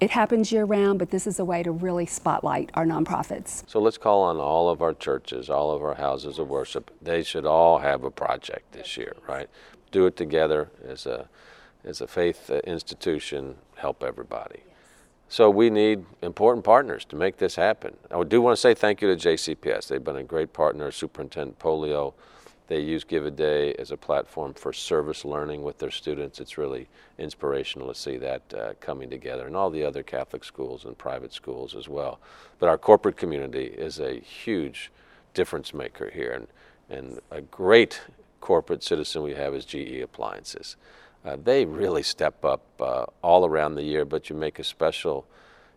It 0.00 0.10
happens 0.10 0.52
year 0.52 0.64
round, 0.64 0.98
but 0.98 1.10
this 1.10 1.26
is 1.26 1.38
a 1.38 1.44
way 1.44 1.62
to 1.62 1.70
really 1.70 2.06
spotlight 2.06 2.70
our 2.74 2.84
nonprofits. 2.84 3.62
So 3.68 3.80
let's 3.80 3.98
call 3.98 4.22
on 4.22 4.36
all 4.36 4.68
of 4.68 4.82
our 4.82 4.92
churches, 4.92 5.48
all 5.48 5.70
of 5.70 5.82
our 5.82 5.94
houses 5.94 6.38
of 6.38 6.48
worship. 6.48 6.90
They 7.00 7.22
should 7.22 7.46
all 7.46 7.78
have 7.78 8.04
a 8.04 8.10
project 8.10 8.72
this 8.72 8.96
year, 8.96 9.14
right? 9.28 9.48
Do 9.92 10.06
it 10.06 10.16
together 10.16 10.70
as 10.86 11.06
a 11.06 11.28
as 11.84 12.00
a 12.00 12.06
faith 12.06 12.50
uh, 12.50 12.58
institution. 12.64 13.56
Help 13.76 14.02
everybody. 14.02 14.60
So 15.28 15.48
we 15.48 15.70
need 15.70 16.04
important 16.20 16.64
partners 16.64 17.04
to 17.06 17.16
make 17.16 17.38
this 17.38 17.56
happen. 17.56 17.96
I 18.10 18.22
do 18.24 18.42
want 18.42 18.54
to 18.54 18.60
say 18.60 18.74
thank 18.74 19.00
you 19.00 19.14
to 19.14 19.28
JCPS. 19.28 19.88
They've 19.88 20.04
been 20.04 20.16
a 20.16 20.22
great 20.22 20.52
partner. 20.52 20.90
Superintendent 20.90 21.58
Pollio. 21.58 22.12
They 22.68 22.80
use 22.80 23.04
Give 23.04 23.26
a 23.26 23.30
Day 23.30 23.74
as 23.74 23.90
a 23.90 23.96
platform 23.96 24.54
for 24.54 24.72
service 24.72 25.24
learning 25.24 25.62
with 25.62 25.78
their 25.78 25.90
students. 25.90 26.38
It's 26.38 26.56
really 26.56 26.88
inspirational 27.18 27.88
to 27.88 27.94
see 27.94 28.16
that 28.18 28.54
uh, 28.54 28.72
coming 28.80 29.10
together, 29.10 29.46
and 29.46 29.56
all 29.56 29.68
the 29.68 29.84
other 29.84 30.02
Catholic 30.02 30.44
schools 30.44 30.84
and 30.84 30.96
private 30.96 31.32
schools 31.32 31.74
as 31.74 31.88
well. 31.88 32.20
But 32.58 32.68
our 32.68 32.78
corporate 32.78 33.16
community 33.16 33.64
is 33.64 34.00
a 34.00 34.20
huge 34.20 34.90
difference 35.34 35.74
maker 35.74 36.10
here, 36.10 36.32
and, 36.32 36.46
and 36.88 37.20
a 37.30 37.40
great 37.40 38.00
corporate 38.40 38.82
citizen 38.82 39.22
we 39.22 39.34
have 39.34 39.54
is 39.54 39.64
GE 39.64 40.00
Appliances. 40.02 40.76
Uh, 41.24 41.36
they 41.42 41.64
really 41.64 42.02
step 42.02 42.44
up 42.44 42.62
uh, 42.80 43.04
all 43.22 43.46
around 43.46 43.74
the 43.74 43.82
year, 43.82 44.04
but 44.04 44.28
you 44.28 44.36
make 44.36 44.58
a 44.58 44.64
special 44.64 45.26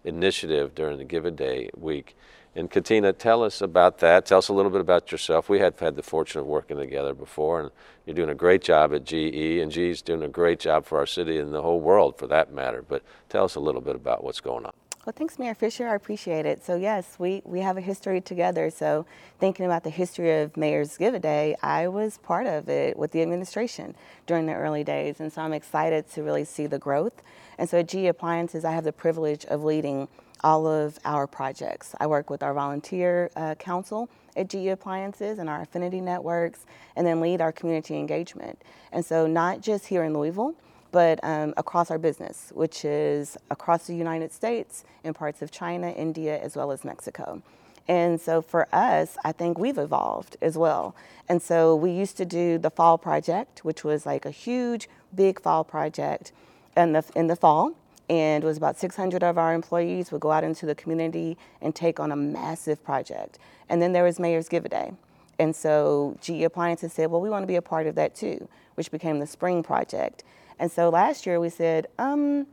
initiative 0.04 0.74
during 0.74 0.98
the 0.98 1.04
Give 1.04 1.26
a 1.26 1.32
Day 1.32 1.70
week. 1.76 2.16
And 2.56 2.72
Katina, 2.72 3.12
tell 3.12 3.44
us 3.44 3.62
about 3.62 4.00
that. 4.00 4.26
Tell 4.26 4.38
us 4.38 4.48
a 4.48 4.54
little 4.54 4.72
bit 4.72 4.80
about 4.80 5.12
yourself. 5.12 5.50
We 5.50 5.60
have 5.60 5.78
had 5.80 5.98
the 5.98 6.04
fortune 6.04 6.40
of 6.40 6.48
working 6.48 6.78
together 6.78 7.14
before, 7.14 7.60
and 7.60 7.72
you're 8.06 8.16
doing 8.16 8.30
a 8.30 8.36
great 8.36 8.64
job 8.64 8.94
at 8.94 9.04
GE, 9.04 9.60
and 9.62 9.70
GE's 9.72 10.02
doing 10.02 10.24
a 10.24 10.30
great 10.30 10.60
job 10.60 10.86
for 10.86 10.98
our 10.98 11.06
city 11.06 11.38
and 11.38 11.54
the 11.54 11.62
whole 11.62 11.82
world 11.82 12.18
for 12.18 12.28
that 12.28 12.54
matter. 12.54 12.82
But 12.82 13.04
tell 13.28 13.44
us 13.44 13.56
a 13.56 13.60
little 13.60 13.82
bit 13.82 13.96
about 13.96 14.24
what's 14.24 14.40
going 14.40 14.66
on. 14.66 14.74
Well, 15.06 15.14
thanks, 15.16 15.38
Mayor 15.38 15.54
Fischer. 15.54 15.88
I 15.88 15.94
appreciate 15.94 16.48
it. 16.48 16.66
So, 16.66 16.78
yes, 16.78 17.18
we, 17.20 17.44
we 17.46 17.60
have 17.60 17.78
a 17.78 17.82
history 17.82 18.22
together. 18.22 18.72
So, 18.72 19.06
thinking 19.40 19.68
about 19.68 19.84
the 19.84 19.92
history 19.92 20.42
of 20.42 20.58
Mayor's 20.58 20.98
Give 20.98 21.14
a 21.14 21.20
Day, 21.20 21.56
I 21.62 21.88
was 21.90 22.18
part 22.18 22.48
of 22.48 22.70
it 22.70 22.98
with 22.98 23.12
the 23.12 23.22
administration 23.22 23.94
during 24.26 24.48
the 24.48 24.56
early 24.56 24.84
days. 24.84 25.20
And 25.20 25.32
so, 25.32 25.44
I'm 25.44 25.54
excited 25.54 26.10
to 26.14 26.24
really 26.24 26.44
see 26.44 26.66
the 26.66 26.80
growth. 26.80 27.22
And 27.60 27.70
so, 27.70 27.78
at 27.82 27.88
GE 27.88 28.06
Appliances, 28.06 28.66
I 28.66 28.72
have 28.72 28.84
the 28.84 28.92
privilege 28.92 29.46
of 29.46 29.64
leading 29.64 30.08
all 30.44 30.66
of 30.66 30.98
our 31.06 31.28
projects. 31.28 31.94
I 32.00 32.08
work 32.08 32.32
with 32.32 32.42
our 32.42 32.56
volunteer 32.56 33.30
uh, 33.36 33.54
council 33.54 34.10
at 34.36 34.50
GE 34.50 34.70
Appliances 34.70 35.38
and 35.38 35.52
our 35.52 35.62
affinity 35.62 36.02
networks, 36.02 36.66
and 36.96 37.06
then 37.06 37.22
lead 37.22 37.42
our 37.42 37.52
community 37.52 37.96
engagement. 37.96 38.60
And 38.92 39.06
so, 39.06 39.28
not 39.28 39.62
just 39.62 39.86
here 39.86 40.04
in 40.04 40.16
Louisville, 40.16 40.56
but 40.92 41.20
um, 41.24 41.54
across 41.58 41.92
our 41.92 41.98
business, 41.98 42.52
which 42.54 42.86
is 42.86 43.38
across 43.52 43.88
the 43.88 43.96
United 43.96 44.32
States, 44.32 44.84
in 45.04 45.14
parts 45.14 45.42
of 45.42 45.52
China, 45.52 45.90
India, 45.90 46.40
as 46.42 46.56
well 46.56 46.72
as 46.72 46.84
Mexico. 46.84 47.42
And 47.88 48.20
so 48.20 48.42
for 48.42 48.68
us, 48.74 49.18
I 49.24 49.32
think 49.32 49.60
we've 49.60 49.78
evolved 49.78 50.38
as 50.42 50.58
well. 50.58 50.96
And 51.30 51.42
so 51.42 51.76
we 51.76 51.92
used 51.92 52.18
to 52.18 52.26
do 52.26 52.58
the 52.58 52.72
fall 52.72 52.98
project, 52.98 53.64
which 53.64 53.84
was 53.84 54.06
like 54.06 54.26
a 54.26 54.32
huge, 54.32 54.90
big 55.14 55.40
fall 55.40 55.64
project 55.64 56.32
in 56.76 56.94
the, 56.94 57.04
in 57.16 57.28
the 57.28 57.36
fall 57.36 57.74
and 58.10 58.44
it 58.44 58.48
was 58.48 58.58
about 58.58 58.78
600 58.78 59.24
of 59.24 59.38
our 59.38 59.54
employees 59.54 60.12
would 60.12 60.22
go 60.22 60.32
out 60.32 60.44
into 60.44 60.66
the 60.66 60.76
community 60.76 61.38
and 61.62 61.74
take 61.74 62.00
on 62.00 62.12
a 62.12 62.16
massive 62.16 62.84
project. 62.84 63.40
And 63.68 63.82
then 63.82 63.94
there 63.94 64.04
was 64.04 64.20
Mayor's 64.20 64.48
Give 64.48 64.66
a 64.66 64.70
Day. 64.70 64.92
And 65.40 65.56
so 65.56 66.16
GE 66.22 66.44
Appliances 66.44 66.94
said, 66.94 67.10
well, 67.10 67.20
we 67.20 67.30
want 67.30 67.44
to 67.44 67.48
be 67.48 67.56
a 67.56 67.62
part 67.62 67.88
of 67.88 67.96
that 67.96 68.16
too, 68.16 68.48
which 68.76 68.92
became 68.92 69.20
the 69.20 69.28
Spring 69.28 69.64
Project. 69.64 70.24
And 70.60 70.72
so 70.72 70.90
last 70.90 71.26
year 71.26 71.40
we 71.40 71.50
said, 71.50 71.88
um, 72.00 72.48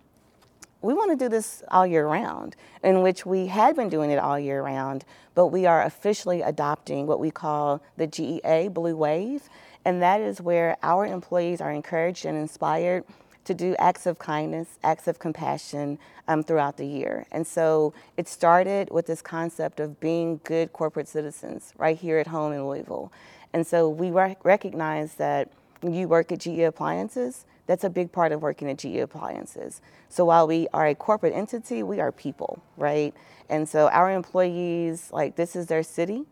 we 0.83 0.95
want 0.95 1.17
to 1.17 1.25
do 1.25 1.29
this 1.29 1.63
all 1.71 1.87
year 1.87 2.07
round, 2.07 2.57
in 2.83 3.03
which 3.03 3.25
we 3.25 3.47
had 3.47 3.77
been 3.77 3.89
doing 3.89 4.11
it 4.11 4.19
all 4.19 4.39
year 4.39 4.63
round, 4.63 5.05
but 5.35 5.47
we 5.47 5.65
are 5.65 5.83
officially 5.83 6.43
adopting 6.43 7.07
what 7.07 7.21
we 7.21 7.31
call 7.31 7.81
the 7.97 8.09
GEA 8.09 8.73
Blue 8.73 8.97
Wave. 8.97 9.49
And 9.85 10.03
that 10.03 10.21
is 10.21 10.41
where 10.41 10.77
our 10.83 11.07
employees 11.07 11.61
are 11.61 11.71
encouraged 11.71 12.25
and 12.25 12.37
inspired 12.37 13.05
to 13.45 13.55
do 13.55 13.75
acts 13.79 14.07
of 14.07 14.19
kindness, 14.19 14.79
acts 14.85 15.09
of 15.09 15.19
compassion 15.19 15.99
um, 16.29 16.43
throughout 16.43 16.77
the 16.77 16.87
year. 16.87 17.27
And 17.33 17.47
so 17.47 17.93
it 18.17 18.29
started 18.29 18.91
with 18.91 19.07
this 19.07 19.23
concept 19.23 19.81
of 19.81 19.99
being 19.99 20.41
good 20.45 20.73
corporate 20.73 21.09
citizens 21.09 21.73
right 21.77 21.97
here 21.97 22.19
at 22.19 22.29
home 22.29 22.53
in 22.53 22.67
Louisville. 22.67 23.13
And 23.53 23.67
so 23.67 23.89
we 23.89 24.11
rec- 24.11 24.45
recognize 24.45 25.15
that 25.15 25.51
you 25.83 26.07
work 26.07 26.31
at 26.31 26.41
GE 26.41 26.61
Appliances, 26.61 27.45
that's 27.67 27.85
a 27.85 27.91
big 27.91 28.13
part 28.13 28.33
of 28.33 28.43
working 28.43 28.71
at 28.71 28.79
GE 28.79 28.97
Appliances. 28.97 29.81
So 30.09 30.25
while 30.25 30.47
we 30.47 30.69
are 30.73 30.87
a 30.87 30.95
corporate 30.95 31.35
entity, 31.35 31.83
we 31.83 32.01
are 32.01 32.13
people, 32.13 32.63
right? 32.77 33.15
And 33.49 33.69
so 33.69 33.89
our 33.89 34.11
employees, 34.11 35.11
like, 35.13 35.37
this 35.37 35.57
is 35.57 35.67
their 35.67 35.83
city. 35.83 36.25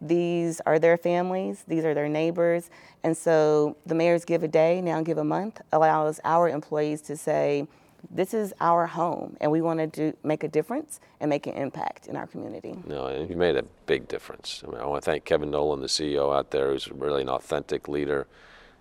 These 0.00 0.60
are 0.66 0.78
their 0.78 0.98
families, 0.98 1.64
these 1.66 1.84
are 1.84 1.94
their 1.94 2.08
neighbors. 2.08 2.68
And 3.02 3.16
so 3.16 3.76
the 3.86 3.94
Mayor's 3.94 4.24
Give 4.24 4.42
a 4.42 4.48
Day, 4.48 4.80
now 4.80 5.02
Give 5.02 5.18
a 5.18 5.24
Month, 5.24 5.60
allows 5.72 6.20
our 6.24 6.48
employees 6.48 7.00
to 7.02 7.16
say, 7.16 7.66
this 8.10 8.34
is 8.34 8.52
our 8.60 8.86
home, 8.86 9.36
and 9.40 9.50
we 9.50 9.62
want 9.62 9.80
to 9.80 9.86
do, 9.86 10.16
make 10.22 10.44
a 10.44 10.48
difference 10.48 11.00
and 11.20 11.30
make 11.30 11.46
an 11.46 11.54
impact 11.54 12.06
in 12.06 12.16
our 12.16 12.26
community. 12.26 12.74
No, 12.86 13.06
and 13.06 13.30
you 13.30 13.36
made 13.36 13.56
a 13.56 13.62
big 13.86 14.08
difference. 14.08 14.62
I, 14.66 14.70
mean, 14.70 14.80
I 14.80 14.86
want 14.86 15.02
to 15.02 15.10
thank 15.10 15.24
Kevin 15.24 15.50
Nolan, 15.50 15.80
the 15.80 15.86
CEO 15.86 16.36
out 16.36 16.50
there, 16.50 16.72
who's 16.72 16.90
really 16.90 17.22
an 17.22 17.28
authentic 17.28 17.88
leader. 17.88 18.26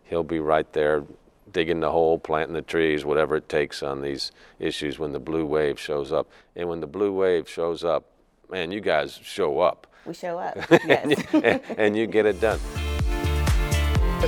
He'll 0.04 0.24
be 0.24 0.40
right 0.40 0.72
there 0.74 1.04
digging 1.52 1.80
the 1.80 1.92
hole, 1.92 2.18
planting 2.18 2.56
the 2.56 2.62
trees, 2.62 3.06
whatever 3.06 3.36
it 3.36 3.48
takes 3.48 3.84
on 3.84 4.02
these 4.02 4.32
issues 4.60 5.00
when 5.00 5.14
the 5.14 5.20
blue 5.20 5.46
wave 5.46 5.80
shows 5.80 6.12
up. 6.12 6.30
And 6.56 6.68
when 6.68 6.80
the 6.80 6.88
blue 6.88 7.14
wave 7.14 7.48
shows 7.48 7.84
up, 7.84 8.06
man, 8.50 8.72
you 8.72 8.82
guys 8.82 9.20
show 9.24 9.60
up. 9.60 9.88
We 10.06 10.14
show 10.14 10.38
up, 10.38 10.58
and, 10.70 10.82
yes. 11.12 11.34
you, 11.34 11.40
and, 11.40 11.62
and 11.78 11.98
you 11.98 12.08
get 12.08 12.26
it 12.26 12.42
done. 12.42 12.60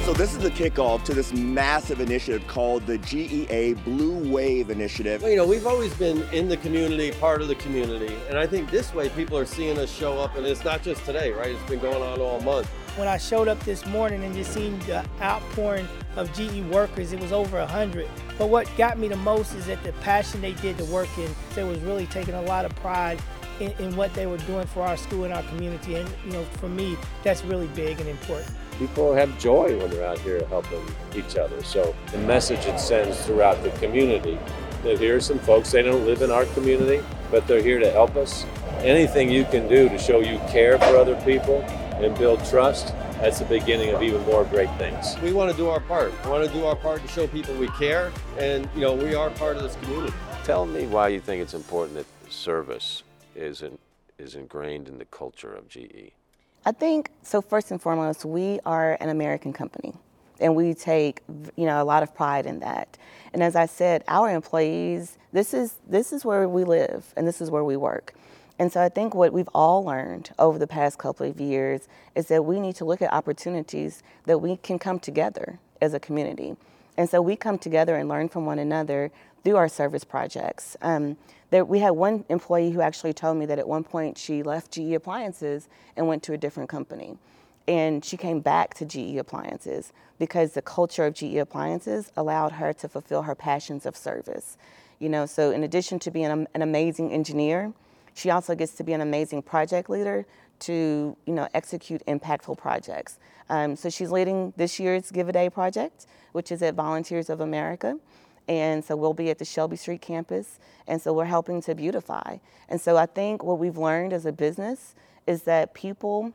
So 0.03 0.13
this 0.13 0.33
is 0.33 0.39
the 0.39 0.51
kickoff 0.51 1.03
to 1.05 1.13
this 1.13 1.33
massive 1.33 1.99
initiative 1.99 2.45
called 2.47 2.85
the 2.85 2.99
GEA 2.99 3.83
Blue 3.85 4.31
Wave 4.31 4.69
Initiative. 4.69 5.21
Well, 5.21 5.31
you 5.31 5.37
know, 5.37 5.47
we've 5.47 5.65
always 5.65 5.93
been 5.95 6.21
in 6.31 6.47
the 6.47 6.57
community, 6.57 7.11
part 7.13 7.41
of 7.41 7.47
the 7.47 7.55
community, 7.55 8.15
and 8.29 8.37
I 8.37 8.45
think 8.45 8.69
this 8.69 8.93
way 8.93 9.09
people 9.09 9.37
are 9.37 9.45
seeing 9.45 9.79
us 9.79 9.91
show 9.91 10.19
up, 10.19 10.35
and 10.35 10.45
it's 10.45 10.63
not 10.63 10.83
just 10.83 11.03
today, 11.05 11.31
right? 11.31 11.51
It's 11.51 11.69
been 11.69 11.79
going 11.79 12.03
on 12.03 12.21
all 12.21 12.39
month. 12.41 12.69
When 12.95 13.09
I 13.09 13.17
showed 13.17 13.49
up 13.49 13.59
this 13.65 13.85
morning 13.85 14.23
and 14.23 14.33
just 14.33 14.53
seen 14.53 14.79
the 14.79 15.03
outpouring 15.21 15.87
of 16.15 16.31
GE 16.33 16.61
workers, 16.71 17.11
it 17.11 17.19
was 17.19 17.33
over 17.33 17.59
100. 17.59 18.07
But 18.37 18.47
what 18.47 18.69
got 18.77 18.97
me 18.97 19.09
the 19.09 19.17
most 19.17 19.53
is 19.53 19.65
that 19.65 19.83
the 19.83 19.91
passion 19.93 20.39
they 20.39 20.53
did 20.53 20.77
the 20.77 20.85
work 20.85 21.09
in. 21.17 21.29
They 21.55 21.65
was 21.65 21.79
really 21.79 22.05
taking 22.07 22.35
a 22.35 22.41
lot 22.43 22.63
of 22.63 22.73
pride 22.77 23.21
in, 23.59 23.71
in 23.79 23.95
what 23.97 24.13
they 24.13 24.27
were 24.27 24.37
doing 24.37 24.65
for 24.67 24.83
our 24.83 24.95
school 24.95 25.25
and 25.25 25.33
our 25.33 25.43
community. 25.43 25.95
And, 25.95 26.09
you 26.25 26.31
know, 26.31 26.43
for 26.59 26.69
me, 26.69 26.97
that's 27.23 27.43
really 27.43 27.67
big 27.67 27.99
and 27.99 28.07
important 28.07 28.55
people 28.77 29.13
have 29.13 29.37
joy 29.39 29.77
when 29.77 29.89
they're 29.89 30.05
out 30.05 30.19
here 30.19 30.45
helping 30.47 30.83
each 31.15 31.37
other. 31.37 31.63
So 31.63 31.95
the 32.11 32.17
message 32.19 32.65
it 32.65 32.79
sends 32.79 33.25
throughout 33.25 33.61
the 33.63 33.69
community 33.71 34.37
that 34.83 34.99
here 34.99 35.15
are 35.15 35.21
some 35.21 35.39
folks, 35.39 35.71
they 35.71 35.81
don't 35.81 36.05
live 36.05 36.21
in 36.21 36.29
our 36.29 36.45
community, 36.47 37.03
but 37.31 37.47
they're 37.47 37.61
here 37.61 37.79
to 37.79 37.89
help 37.91 38.15
us. 38.15 38.45
Anything 38.79 39.29
you 39.29 39.45
can 39.45 39.67
do 39.67 39.89
to 39.89 39.97
show 39.97 40.19
you 40.19 40.37
care 40.49 40.77
for 40.77 40.97
other 40.97 41.15
people 41.21 41.65
and 41.97 42.17
build 42.17 42.43
trust, 42.45 42.93
that's 43.19 43.39
the 43.39 43.45
beginning 43.45 43.93
of 43.93 44.03
even 44.03 44.21
more 44.25 44.43
great 44.45 44.69
things. 44.77 45.15
We 45.21 45.31
want 45.31 45.51
to 45.51 45.57
do 45.57 45.69
our 45.69 45.79
part. 45.79 46.13
We 46.23 46.29
want 46.29 46.45
to 46.45 46.53
do 46.53 46.65
our 46.65 46.75
part 46.75 47.01
to 47.01 47.07
show 47.07 47.27
people 47.27 47.55
we 47.55 47.69
care, 47.69 48.11
and 48.37 48.67
you 48.75 48.81
know 48.81 48.93
we 48.93 49.15
are 49.15 49.29
part 49.31 49.55
of 49.57 49.63
this 49.63 49.75
community. 49.77 50.13
Tell 50.43 50.65
me 50.65 50.85
why 50.87 51.07
you 51.07 51.19
think 51.19 51.41
it's 51.41 51.53
important 51.53 51.97
that 51.97 52.31
service 52.31 53.03
is, 53.35 53.61
in, 53.61 53.77
is 54.17 54.35
ingrained 54.35 54.87
in 54.87 54.97
the 54.97 55.05
culture 55.05 55.53
of. 55.53 55.67
GE. 55.69 56.11
I 56.65 56.71
think 56.71 57.11
so. 57.23 57.41
First 57.41 57.71
and 57.71 57.81
foremost, 57.81 58.25
we 58.25 58.59
are 58.65 58.97
an 58.99 59.09
American 59.09 59.53
company, 59.53 59.93
and 60.39 60.55
we 60.55 60.73
take 60.73 61.21
you 61.55 61.65
know 61.65 61.81
a 61.81 61.85
lot 61.85 62.03
of 62.03 62.13
pride 62.13 62.45
in 62.45 62.59
that. 62.59 62.97
And 63.33 63.41
as 63.41 63.55
I 63.55 63.65
said, 63.65 64.03
our 64.07 64.29
employees, 64.29 65.17
this 65.31 65.53
is 65.53 65.75
this 65.87 66.11
is 66.11 66.25
where 66.25 66.47
we 66.49 66.63
live, 66.63 67.13
and 67.15 67.27
this 67.27 67.39
is 67.39 67.49
where 67.49 67.63
we 67.63 67.77
work. 67.77 68.13
And 68.57 68.71
so 68.71 68.81
I 68.81 68.89
think 68.89 69.13
what 69.13 69.33
we've 69.33 69.49
all 69.53 69.83
learned 69.83 70.31
over 70.39 70.57
the 70.57 70.67
past 70.67 70.97
couple 70.97 71.27
of 71.29 71.39
years 71.39 71.87
is 72.15 72.27
that 72.27 72.45
we 72.45 72.59
need 72.59 72.75
to 72.77 72.85
look 72.85 73.01
at 73.01 73.11
opportunities 73.11 74.01
that 74.25 74.39
we 74.39 74.57
can 74.57 74.79
come 74.79 74.99
together 74.99 75.59
as 75.81 75.93
a 75.93 75.99
community. 75.99 76.55
And 76.97 77.09
so 77.09 77.21
we 77.21 77.35
come 77.35 77.57
together 77.57 77.95
and 77.95 78.07
learn 78.07 78.29
from 78.29 78.45
one 78.45 78.59
another 78.59 79.11
through 79.43 79.57
our 79.57 79.67
service 79.67 80.03
projects. 80.03 80.77
Um, 80.81 81.17
there, 81.49 81.65
we 81.65 81.79
had 81.79 81.91
one 81.91 82.25
employee 82.29 82.71
who 82.71 82.81
actually 82.81 83.13
told 83.13 83.37
me 83.37 83.45
that 83.45 83.59
at 83.59 83.67
one 83.67 83.83
point 83.83 84.17
she 84.17 84.41
left 84.41 84.71
GE 84.71 84.93
Appliances 84.93 85.67
and 85.95 86.07
went 86.07 86.23
to 86.23 86.33
a 86.33 86.37
different 86.37 86.69
company. 86.69 87.17
And 87.67 88.05
she 88.05 88.15
came 88.17 88.39
back 88.39 88.73
to 88.75 88.85
GE 88.85 89.17
Appliances 89.17 89.91
because 90.17 90.53
the 90.53 90.61
culture 90.61 91.05
of 91.05 91.13
GE 91.13 91.35
Appliances 91.35 92.11
allowed 92.15 92.53
her 92.53 92.73
to 92.73 92.87
fulfill 92.87 93.23
her 93.23 93.35
passions 93.35 93.85
of 93.85 93.97
service. 93.97 94.57
You 94.99 95.09
know, 95.09 95.25
so 95.25 95.51
in 95.51 95.63
addition 95.63 95.99
to 95.99 96.11
being 96.11 96.47
an, 96.53 96.61
amazing 96.61 97.11
engineer, 97.11 97.73
she 98.15 98.31
also 98.31 98.55
gets 98.55 98.73
to 98.75 98.83
be 98.83 98.93
an 98.93 99.01
amazing 99.01 99.43
project 99.43 99.89
leader 99.89 100.25
to, 100.59 101.15
you 101.25 101.33
know, 101.33 101.47
execute 101.53 102.01
impactful 102.07 102.57
projects. 102.57 103.19
Um, 103.49 103.75
so 103.75 103.89
she's 103.89 104.09
leading 104.09 104.53
this 104.55 104.79
year's 104.79 105.11
Give 105.11 105.27
a 105.29 105.33
Day 105.33 105.49
project, 105.49 106.07
which 106.31 106.51
is 106.51 106.63
at 106.63 106.75
Volunteers 106.75 107.29
of 107.29 107.41
America. 107.41 107.99
And 108.47 108.83
so 108.83 108.95
we'll 108.95 109.13
be 109.13 109.29
at 109.29 109.37
the 109.37 109.45
Shelby 109.45 109.75
Street 109.75 110.01
campus. 110.01 110.59
And 110.87 111.01
so 111.01 111.11
we're 111.11 111.25
helping 111.25 111.61
to 111.63 111.75
beautify. 111.75 112.37
And 112.69 112.79
so 112.79 112.95
I 112.95 113.05
think 113.05 113.43
what 113.43 113.59
we've 113.59 113.77
learned 113.77 114.13
as 114.13 114.25
a 114.25 114.31
business 114.31 114.95
is 115.27 115.43
that 115.43 115.73
people 115.73 116.31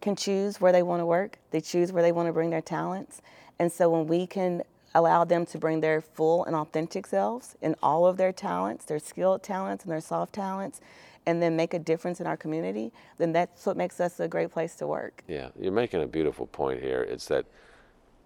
can 0.00 0.16
choose 0.16 0.60
where 0.60 0.72
they 0.72 0.82
want 0.82 1.00
to 1.00 1.06
work, 1.06 1.38
they 1.50 1.60
choose 1.60 1.92
where 1.92 2.02
they 2.02 2.12
want 2.12 2.28
to 2.28 2.32
bring 2.32 2.50
their 2.50 2.62
talents. 2.62 3.20
And 3.58 3.70
so 3.70 3.90
when 3.90 4.06
we 4.06 4.26
can 4.26 4.62
allow 4.94 5.24
them 5.24 5.44
to 5.46 5.58
bring 5.58 5.80
their 5.80 6.00
full 6.00 6.44
and 6.44 6.54
authentic 6.54 7.06
selves 7.06 7.56
in 7.60 7.74
all 7.82 8.06
of 8.06 8.16
their 8.16 8.32
talents, 8.32 8.84
their 8.84 8.98
skilled 8.98 9.42
talents 9.42 9.84
and 9.84 9.92
their 9.92 10.00
soft 10.00 10.32
talents, 10.32 10.80
and 11.26 11.42
then 11.42 11.56
make 11.56 11.74
a 11.74 11.78
difference 11.78 12.20
in 12.20 12.26
our 12.26 12.36
community, 12.36 12.92
then 13.18 13.32
that's 13.32 13.66
what 13.66 13.76
makes 13.76 13.98
us 14.00 14.20
a 14.20 14.28
great 14.28 14.50
place 14.50 14.74
to 14.76 14.86
work. 14.86 15.22
Yeah, 15.26 15.48
you're 15.58 15.72
making 15.72 16.02
a 16.02 16.06
beautiful 16.06 16.46
point 16.46 16.82
here. 16.82 17.02
It's 17.02 17.26
that 17.26 17.46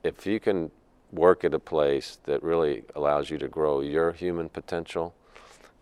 if 0.03 0.27
you 0.27 0.41
can 0.41 0.71
work 1.13 1.45
at 1.45 1.55
a 1.55 1.59
place 1.59 2.19
that 2.25 2.43
really 2.43 2.85
allows 2.95 3.31
you 3.31 3.39
to 3.39 3.49
grow 3.49 3.81
your 3.81 4.13
human 4.13 4.49
potential, 4.49 5.15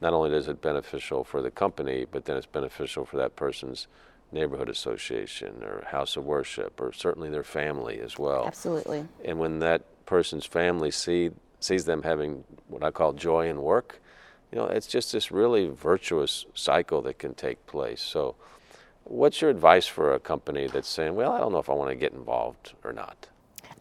not 0.01 0.13
only 0.13 0.31
is 0.37 0.47
it 0.47 0.61
beneficial 0.61 1.25
for 1.25 1.41
the 1.41 1.51
company, 1.51 2.07
but 2.11 2.27
then 2.27 2.37
it's 2.37 2.47
beneficial 2.47 3.05
for 3.05 3.17
that 3.17 3.35
person's 3.35 3.89
neighborhood 4.31 4.69
association 4.69 5.63
or 5.63 5.85
house 5.89 6.17
of 6.17 6.25
worship 6.25 6.81
or 6.81 6.93
certainly 6.93 7.31
their 7.31 7.45
family 7.45 7.99
as 8.01 8.19
well. 8.19 8.47
Absolutely. 8.47 9.07
And 9.25 9.39
when 9.39 9.61
that 9.61 9.83
person's 10.07 10.47
family 10.47 10.91
see 10.91 11.31
sees 11.61 11.85
them 11.85 12.03
having 12.03 12.45
what 12.69 12.85
I 12.85 12.91
call 12.91 13.13
joy 13.13 13.49
in 13.49 13.63
work, 13.63 14.01
you 14.53 14.59
know, 14.59 14.67
it's 14.67 14.87
just 14.87 15.13
this 15.13 15.33
really 15.33 15.67
virtuous 15.67 16.47
cycle 16.55 17.03
that 17.03 17.19
can 17.19 17.35
take 17.35 17.67
place. 17.67 18.01
So, 18.01 18.37
what's 19.05 19.41
your 19.41 19.51
advice 19.51 19.87
for 19.87 20.15
a 20.15 20.21
company 20.21 20.67
that's 20.67 20.89
saying, 20.89 21.15
"Well, 21.15 21.33
I 21.33 21.39
don't 21.41 21.53
know 21.53 21.59
if 21.59 21.69
I 21.69 21.75
want 21.75 21.91
to 21.91 21.97
get 21.97 22.13
involved 22.13 22.75
or 22.85 22.93
not"? 22.93 23.29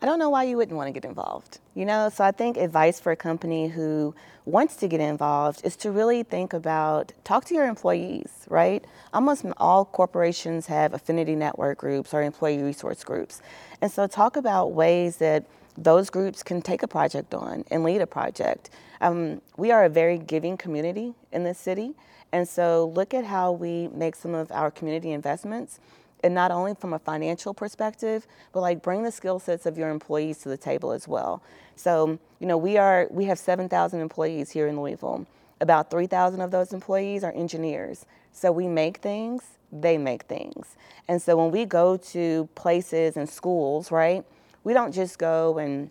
I 0.01 0.05
don't 0.05 0.20
know 0.20 0.29
why 0.29 0.44
you 0.44 0.58
wouldn't 0.58 0.75
want 0.75 0.88
to 0.88 0.91
get 0.91 1.05
involved. 1.05 1.60
You 1.74 1.86
know, 1.86 2.10
so 2.10 2.24
I 2.24 2.32
think 2.32 2.58
advice 2.58 3.00
for 3.00 3.12
a 3.12 3.15
company 3.15 3.70
who 3.70 4.13
wants 4.46 4.75
to 4.77 4.88
get 4.88 5.00
involved 5.00 5.62
is 5.63 5.75
to 5.77 5.91
really 5.91 6.24
think 6.24 6.53
about 6.53 7.13
talk 7.24 7.46
to 7.46 7.55
your 7.55 7.65
employees, 7.65 8.46
right? 8.50 8.86
Almost 9.13 9.46
all 9.58 9.86
corporations 9.86 10.67
have 10.67 10.94
affinity 10.94 11.36
network 11.36 11.77
groups 11.77 12.13
or 12.13 12.22
employee 12.22 12.62
resource 12.62 13.03
groups. 13.03 13.41
And 13.82 13.91
so 13.91 14.05
talk 14.05 14.36
about 14.36 14.74
ways 14.74 15.17
that 15.17 15.46
those 15.77 16.10
groups 16.10 16.44
can 16.44 16.62
take 16.62 16.84
a 16.84 16.88
project 16.88 17.34
on 17.34 17.65
and 17.70 17.84
lead 17.84 18.01
a 18.01 18.08
project. 18.08 18.70
Um, 19.01 19.41
we 19.58 19.72
are 19.72 19.86
a 19.86 19.89
very 19.89 20.17
giving 20.17 20.58
community 20.58 21.13
in 21.32 21.44
this 21.44 21.58
city. 21.58 21.94
And 22.32 22.48
so 22.48 22.91
look 22.96 23.13
at 23.13 23.25
how 23.25 23.51
we 23.51 23.88
make 23.89 24.15
some 24.15 24.34
of 24.34 24.51
our 24.51 24.72
community 24.72 25.12
investments 25.12 25.79
and 26.24 26.34
not 26.34 26.51
only 26.51 26.74
from 26.74 26.94
a 26.94 27.00
financial 27.00 27.53
perspective, 27.53 28.25
but 28.51 28.62
like 28.62 28.82
bring 28.82 29.03
the 29.03 29.12
skill 29.12 29.39
sets 29.39 29.65
of 29.65 29.77
your 29.77 29.89
employees 29.89 30.39
to 30.39 30.50
the 30.50 30.58
table 30.58 30.91
as 30.91 31.08
well. 31.08 31.44
So, 31.75 32.17
you 32.39 32.48
know, 32.48 32.58
we 32.58 32.77
are 32.77 33.08
we 33.12 33.25
have 33.25 33.38
7,000 33.38 34.00
employees 34.00 34.51
here 34.51 34.67
in 34.67 34.79
Louisville. 34.79 35.27
About 35.62 35.91
3,000 35.91 36.41
of 36.41 36.51
those 36.51 36.74
employees 36.74 37.24
are 37.24 37.32
engineers. 37.32 38.05
So 38.32 38.51
we 38.51 38.67
make 38.67 38.98
things, 38.98 39.44
they 39.72 39.98
make 39.98 40.24
things. 40.24 40.75
And 41.08 41.22
so 41.22 41.38
when 41.38 41.51
we 41.51 41.65
go 41.65 41.96
to 41.98 42.50
places 42.55 43.17
and 43.17 43.29
schools, 43.29 43.91
right? 43.91 44.25
We 44.65 44.74
don't 44.74 44.91
just 44.91 45.17
go 45.17 45.57
and 45.57 45.89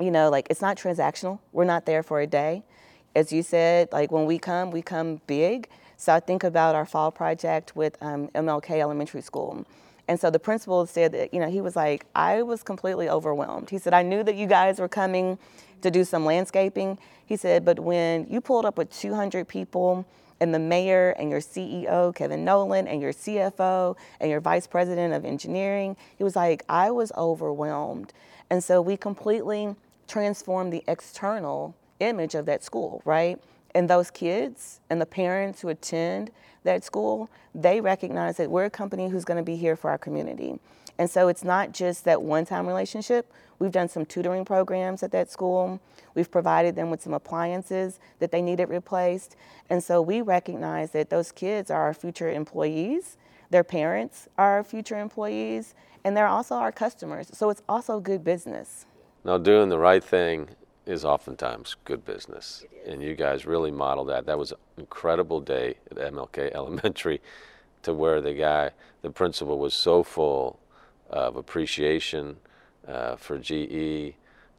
you 0.00 0.10
know, 0.10 0.30
like 0.30 0.46
it's 0.50 0.60
not 0.60 0.76
transactional. 0.76 1.38
We're 1.52 1.64
not 1.64 1.86
there 1.86 2.02
for 2.02 2.20
a 2.20 2.26
day. 2.26 2.64
as 3.14 3.32
you 3.32 3.42
said, 3.42 3.88
like 3.92 4.10
when 4.10 4.24
we 4.26 4.38
come, 4.38 4.70
we 4.70 4.82
come 4.82 5.20
big. 5.26 5.68
So 5.96 6.12
I 6.12 6.20
think 6.20 6.42
about 6.42 6.74
our 6.74 6.84
fall 6.84 7.12
project 7.12 7.76
with 7.76 7.96
um, 8.02 8.28
MLK 8.34 8.80
Elementary 8.80 9.20
School. 9.20 9.64
And 10.08 10.18
so 10.18 10.30
the 10.30 10.40
principal 10.40 10.84
said 10.86 11.12
that, 11.12 11.32
you 11.32 11.40
know, 11.40 11.48
he 11.48 11.60
was 11.60 11.76
like, 11.76 12.06
I 12.14 12.42
was 12.42 12.62
completely 12.62 13.08
overwhelmed. 13.08 13.70
He 13.70 13.78
said, 13.78 13.94
I 13.94 14.02
knew 14.02 14.22
that 14.24 14.34
you 14.34 14.46
guys 14.46 14.80
were 14.80 14.88
coming 14.88 15.38
to 15.82 15.90
do 15.90 16.04
some 16.04 16.24
landscaping. 16.24 16.98
He 17.24 17.36
said, 17.36 17.64
but 17.64 17.78
when 17.78 18.26
you 18.28 18.40
pulled 18.40 18.66
up 18.66 18.76
with 18.76 18.90
200 18.90 19.46
people 19.46 20.04
and 20.40 20.54
the 20.54 20.58
mayor 20.58 21.10
and 21.10 21.30
your 21.30 21.40
CEO, 21.40 22.14
Kevin 22.14 22.44
Nolan, 22.44 22.86
and 22.86 23.00
your 23.00 23.12
CFO 23.12 23.96
and 24.20 24.30
your 24.30 24.40
vice 24.40 24.66
president 24.66 25.14
of 25.14 25.24
engineering, 25.24 25.96
he 26.16 26.24
was 26.24 26.36
like, 26.36 26.64
I 26.68 26.90
was 26.90 27.12
overwhelmed. 27.16 28.12
And 28.50 28.62
so 28.62 28.80
we 28.80 28.96
completely 28.96 29.74
transformed 30.06 30.72
the 30.72 30.84
external 30.86 31.74
image 32.00 32.34
of 32.34 32.46
that 32.46 32.62
school, 32.62 33.02
right? 33.04 33.40
And 33.74 33.90
those 33.90 34.10
kids 34.10 34.80
and 34.88 35.00
the 35.00 35.06
parents 35.06 35.60
who 35.60 35.68
attend 35.68 36.30
that 36.62 36.84
school, 36.84 37.28
they 37.54 37.80
recognize 37.80 38.36
that 38.36 38.50
we're 38.50 38.66
a 38.66 38.70
company 38.70 39.08
who's 39.08 39.24
going 39.24 39.36
to 39.36 39.42
be 39.42 39.56
here 39.56 39.76
for 39.76 39.90
our 39.90 39.98
community. 39.98 40.58
And 40.98 41.10
so 41.10 41.28
it's 41.28 41.42
not 41.42 41.72
just 41.72 42.04
that 42.04 42.22
one 42.22 42.46
time 42.46 42.66
relationship. 42.66 43.32
We've 43.58 43.72
done 43.72 43.88
some 43.88 44.06
tutoring 44.06 44.44
programs 44.44 45.02
at 45.02 45.10
that 45.12 45.30
school. 45.30 45.80
We've 46.14 46.30
provided 46.30 46.76
them 46.76 46.90
with 46.90 47.02
some 47.02 47.14
appliances 47.14 47.98
that 48.20 48.30
they 48.30 48.42
needed 48.42 48.68
replaced. 48.68 49.36
And 49.70 49.82
so 49.82 50.00
we 50.00 50.20
recognize 50.20 50.92
that 50.92 51.10
those 51.10 51.32
kids 51.32 51.70
are 51.70 51.82
our 51.82 51.94
future 51.94 52.30
employees, 52.30 53.16
their 53.50 53.64
parents 53.64 54.28
are 54.38 54.56
our 54.56 54.64
future 54.64 54.98
employees, 54.98 55.74
and 56.04 56.16
they're 56.16 56.26
also 56.26 56.56
our 56.56 56.72
customers. 56.72 57.30
So 57.32 57.50
it's 57.50 57.62
also 57.68 58.00
good 58.00 58.22
business. 58.22 58.86
Now, 59.24 59.38
doing 59.38 59.68
the 59.68 59.78
right 59.78 60.04
thing 60.04 60.48
is 60.86 61.04
oftentimes 61.04 61.76
good 61.84 62.04
business. 62.04 62.64
And 62.86 63.02
you 63.02 63.14
guys 63.14 63.46
really 63.46 63.70
modeled 63.70 64.08
that. 64.08 64.26
That 64.26 64.38
was 64.38 64.52
an 64.52 64.58
incredible 64.76 65.40
day 65.40 65.76
at 65.90 65.96
MLK 65.96 66.52
Elementary 66.54 67.20
to 67.82 67.92
where 67.94 68.20
the 68.20 68.34
guy, 68.34 68.70
the 69.02 69.10
principal, 69.10 69.58
was 69.58 69.74
so 69.74 70.02
full 70.02 70.58
of 71.10 71.36
appreciation 71.36 72.36
uh, 72.86 73.16
for 73.16 73.38
GE, 73.38 74.14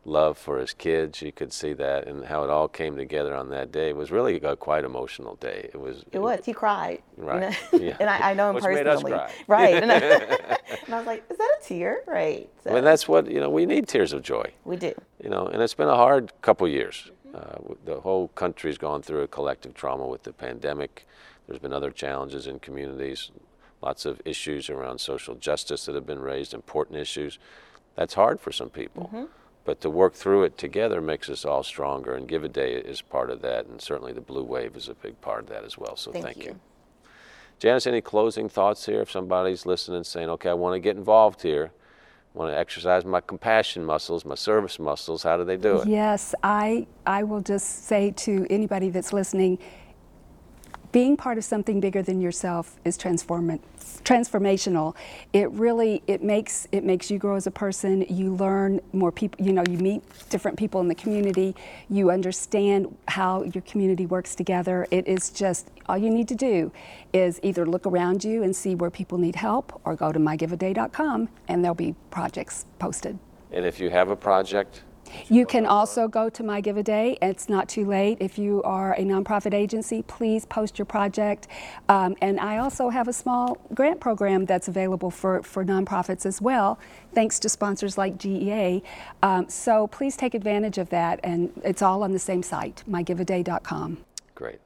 love 0.05 0.37
for 0.37 0.59
his 0.59 0.73
kids. 0.73 1.21
You 1.21 1.31
could 1.31 1.51
see 1.51 1.73
that 1.73 2.07
and 2.07 2.25
how 2.25 2.43
it 2.43 2.49
all 2.49 2.67
came 2.67 2.95
together 2.95 3.33
on 3.35 3.49
that 3.49 3.71
day. 3.71 3.89
It 3.89 3.95
was 3.97 4.11
really 4.11 4.35
a 4.37 4.55
quite 4.55 4.83
emotional 4.85 5.35
day. 5.35 5.69
It 5.73 5.79
was. 5.79 6.03
It 6.11 6.19
was. 6.19 6.45
He 6.45 6.53
cried. 6.53 7.01
Right. 7.17 7.55
You 7.73 7.79
know? 7.79 7.85
Yeah. 7.85 7.97
and 7.99 8.09
I, 8.09 8.31
I 8.31 8.33
know 8.33 8.49
him 8.49 8.55
Which 8.55 8.63
personally. 8.65 8.83
made 8.83 8.87
us 8.89 9.03
cry. 9.03 9.31
Right. 9.47 9.73
And 9.83 9.91
I, 9.91 9.95
and 9.97 10.93
I 10.93 10.97
was 10.97 11.07
like, 11.07 11.23
is 11.29 11.37
that 11.37 11.57
a 11.59 11.63
tear? 11.63 12.03
Right. 12.07 12.49
So 12.63 12.73
Well, 12.73 12.81
that's 12.83 13.07
what, 13.07 13.29
you 13.29 13.39
know, 13.39 13.49
we 13.49 13.65
need 13.65 13.87
tears 13.87 14.13
of 14.13 14.21
joy. 14.21 14.51
we 14.63 14.75
do. 14.77 14.93
you 15.23 15.29
know, 15.29 15.47
and 15.47 15.61
it's 15.61 15.73
been 15.73 15.89
a 15.89 15.95
hard 15.95 16.31
couple 16.41 16.67
years. 16.67 17.11
Uh, 17.33 17.57
the 17.83 17.99
whole 17.99 18.29
country's 18.29 18.77
gone 18.77 19.01
through 19.01 19.21
a 19.21 19.27
collective 19.27 19.73
trauma 19.73 20.07
with 20.07 20.23
the 20.23 20.31
pandemic. 20.31 21.05
There's 21.47 21.59
been 21.59 21.73
other 21.73 21.91
challenges 21.91 22.47
in 22.47 22.59
communities, 22.59 23.29
lots 23.81 24.05
of 24.05 24.21
issues 24.23 24.69
around 24.69 24.99
social 24.99 25.35
justice 25.35 25.85
that 25.85 25.95
have 25.95 26.05
been 26.05 26.19
raised, 26.21 26.53
important 26.53 26.97
issues. 26.97 27.37
That's 27.95 28.13
hard 28.13 28.39
for 28.39 28.51
some 28.53 28.69
people. 28.69 29.27
But 29.65 29.81
to 29.81 29.89
work 29.89 30.13
through 30.13 30.43
it 30.43 30.57
together 30.57 31.01
makes 31.01 31.29
us 31.29 31.43
all 31.43 31.63
stronger, 31.63 32.13
and 32.13 32.27
Give 32.27 32.43
a 32.43 32.47
Day 32.47 32.75
is 32.75 33.01
part 33.01 33.29
of 33.31 33.41
that, 33.41 33.65
and 33.65 33.81
certainly 33.81 34.13
the 34.13 34.21
Blue 34.21 34.43
Wave 34.43 34.75
is 34.77 34.87
a 34.87 34.93
big 34.93 35.19
part 35.21 35.41
of 35.41 35.49
that 35.49 35.65
as 35.65 35.77
well. 35.77 35.97
So 35.97 36.11
Thank 36.11 36.25
thank, 36.25 36.45
you. 36.45 36.59
Janice, 37.57 37.87
any 37.87 38.01
closing 38.01 38.47
thoughts 38.47 38.85
here? 38.85 39.01
If 39.01 39.09
somebody's 39.09 39.65
listening 39.65 40.03
saying, 40.03 40.29
okay, 40.29 40.49
I 40.49 40.53
want 40.53 40.75
to 40.75 40.79
get 40.79 40.95
involved 40.97 41.41
here, 41.41 41.71
want 42.35 42.51
to 42.51 42.57
exercise 42.57 43.05
my 43.05 43.21
compassion 43.21 43.83
muscles, 43.83 44.25
my 44.25 44.35
service 44.35 44.77
muscles, 44.77 45.23
how 45.23 45.37
do 45.37 45.45
they 45.45 45.57
do 45.57 45.77
it? 45.77 45.87
Yes, 45.87 46.35
I, 46.43 46.85
I 47.05 47.23
will 47.23 47.41
just 47.41 47.85
say 47.85 48.11
to 48.11 48.45
anybody 48.49 48.89
that's 48.89 49.13
listening, 49.13 49.57
being 50.95 51.17
part 51.17 51.37
of 51.37 51.43
something 51.43 51.81
bigger 51.81 52.01
than 52.01 52.21
yourself 52.21 52.77
is 52.85 52.95
transform- 52.95 53.59
transformational. 54.05 54.95
It 55.33 55.51
really 55.51 56.01
it 56.07 56.23
makes 56.23 56.69
it 56.71 56.85
makes 56.85 57.11
you 57.11 57.17
grow 57.19 57.35
as 57.35 57.47
a 57.47 57.51
person. 57.51 58.05
You 58.07 58.33
learn 58.35 58.79
more 58.93 59.11
people. 59.11 59.45
You 59.45 59.51
know, 59.51 59.65
you 59.69 59.77
meet 59.77 60.03
different 60.29 60.57
people 60.57 60.79
in 60.79 60.87
the 60.87 60.95
community. 60.95 61.53
You 61.89 62.11
understand 62.11 62.95
how 63.09 63.43
your 63.43 63.61
community 63.63 64.05
works 64.05 64.35
together. 64.35 64.87
It 64.89 65.05
is 65.05 65.31
just 65.31 65.69
all 65.87 65.97
you 65.97 66.09
need 66.09 66.29
to 66.29 66.35
do 66.35 66.71
is 67.11 67.41
either 67.43 67.65
look 67.65 67.85
around 67.85 68.23
you 68.23 68.43
and 68.43 68.55
see 68.55 68.73
where 68.73 68.89
people 68.89 69.17
need 69.17 69.35
help, 69.35 69.81
or 69.83 69.97
go 69.97 70.13
to 70.13 70.19
mygiveaday.com 70.19 71.27
and 71.49 71.61
there'll 71.61 71.75
be 71.75 71.93
projects 72.09 72.67
posted. 72.79 73.19
And 73.51 73.65
if 73.65 73.81
you 73.81 73.89
have 73.89 74.11
a 74.11 74.15
project, 74.15 74.84
You 75.29 75.45
can 75.45 75.65
also 75.65 76.07
go 76.07 76.29
to 76.29 76.43
My 76.43 76.61
Give 76.61 76.77
a 76.77 76.83
Day. 76.83 77.17
It's 77.21 77.49
not 77.49 77.69
too 77.69 77.85
late. 77.85 78.17
If 78.19 78.37
you 78.37 78.61
are 78.63 78.93
a 78.93 79.01
nonprofit 79.01 79.53
agency, 79.53 80.03
please 80.03 80.45
post 80.45 80.77
your 80.77 80.85
project. 80.85 81.47
Um, 81.89 82.15
and 82.21 82.39
I 82.39 82.57
also 82.57 82.89
have 82.89 83.07
a 83.07 83.13
small 83.13 83.57
grant 83.73 83.99
program 83.99 84.45
that's 84.45 84.67
available 84.67 85.11
for, 85.11 85.43
for 85.43 85.63
nonprofits 85.65 86.25
as 86.25 86.41
well, 86.41 86.79
thanks 87.13 87.39
to 87.39 87.49
sponsors 87.49 87.97
like 87.97 88.17
GEA. 88.17 88.81
Um, 89.23 89.49
so 89.49 89.87
please 89.87 90.17
take 90.17 90.33
advantage 90.33 90.77
of 90.77 90.89
that. 90.89 91.19
And 91.23 91.51
it's 91.63 91.81
all 91.81 92.03
on 92.03 92.11
the 92.11 92.19
same 92.19 92.43
site, 92.43 92.83
mygiveaday.com. 92.89 93.97
great. 94.33 94.59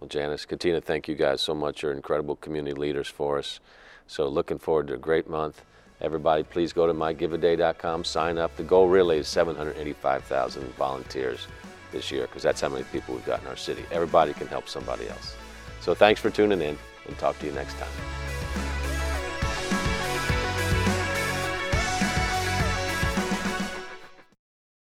Well, 0.00 0.08
Janice, 0.08 0.44
Katina, 0.44 0.80
thank 0.80 1.08
you 1.08 1.14
guys 1.14 1.40
so 1.40 1.54
much. 1.54 1.82
You're 1.82 1.92
incredible 1.92 2.36
community 2.36 2.78
leaders 2.78 3.08
for 3.08 3.38
us. 3.38 3.60
So 4.06 4.28
looking 4.28 4.58
forward 4.58 4.88
to 4.88 4.94
a 4.94 4.98
great 4.98 5.28
month. 5.28 5.64
Everybody, 6.00 6.42
please 6.42 6.72
go 6.72 6.86
to 6.86 6.92
mygiveaday.com, 6.92 8.04
sign 8.04 8.36
up. 8.38 8.54
The 8.56 8.62
goal 8.62 8.88
really 8.88 9.18
is 9.18 9.28
785,000 9.28 10.74
volunteers 10.74 11.46
this 11.90 12.10
year 12.10 12.22
because 12.22 12.42
that's 12.42 12.60
how 12.60 12.68
many 12.68 12.84
people 12.84 13.14
we've 13.14 13.24
got 13.24 13.40
in 13.40 13.46
our 13.46 13.56
city. 13.56 13.84
Everybody 13.90 14.34
can 14.34 14.46
help 14.46 14.68
somebody 14.68 15.08
else. 15.08 15.34
So 15.80 15.94
thanks 15.94 16.20
for 16.20 16.30
tuning 16.30 16.60
in 16.60 16.76
and 17.06 17.18
talk 17.18 17.38
to 17.38 17.46
you 17.46 17.52
next 17.52 17.74
time. 17.78 18.35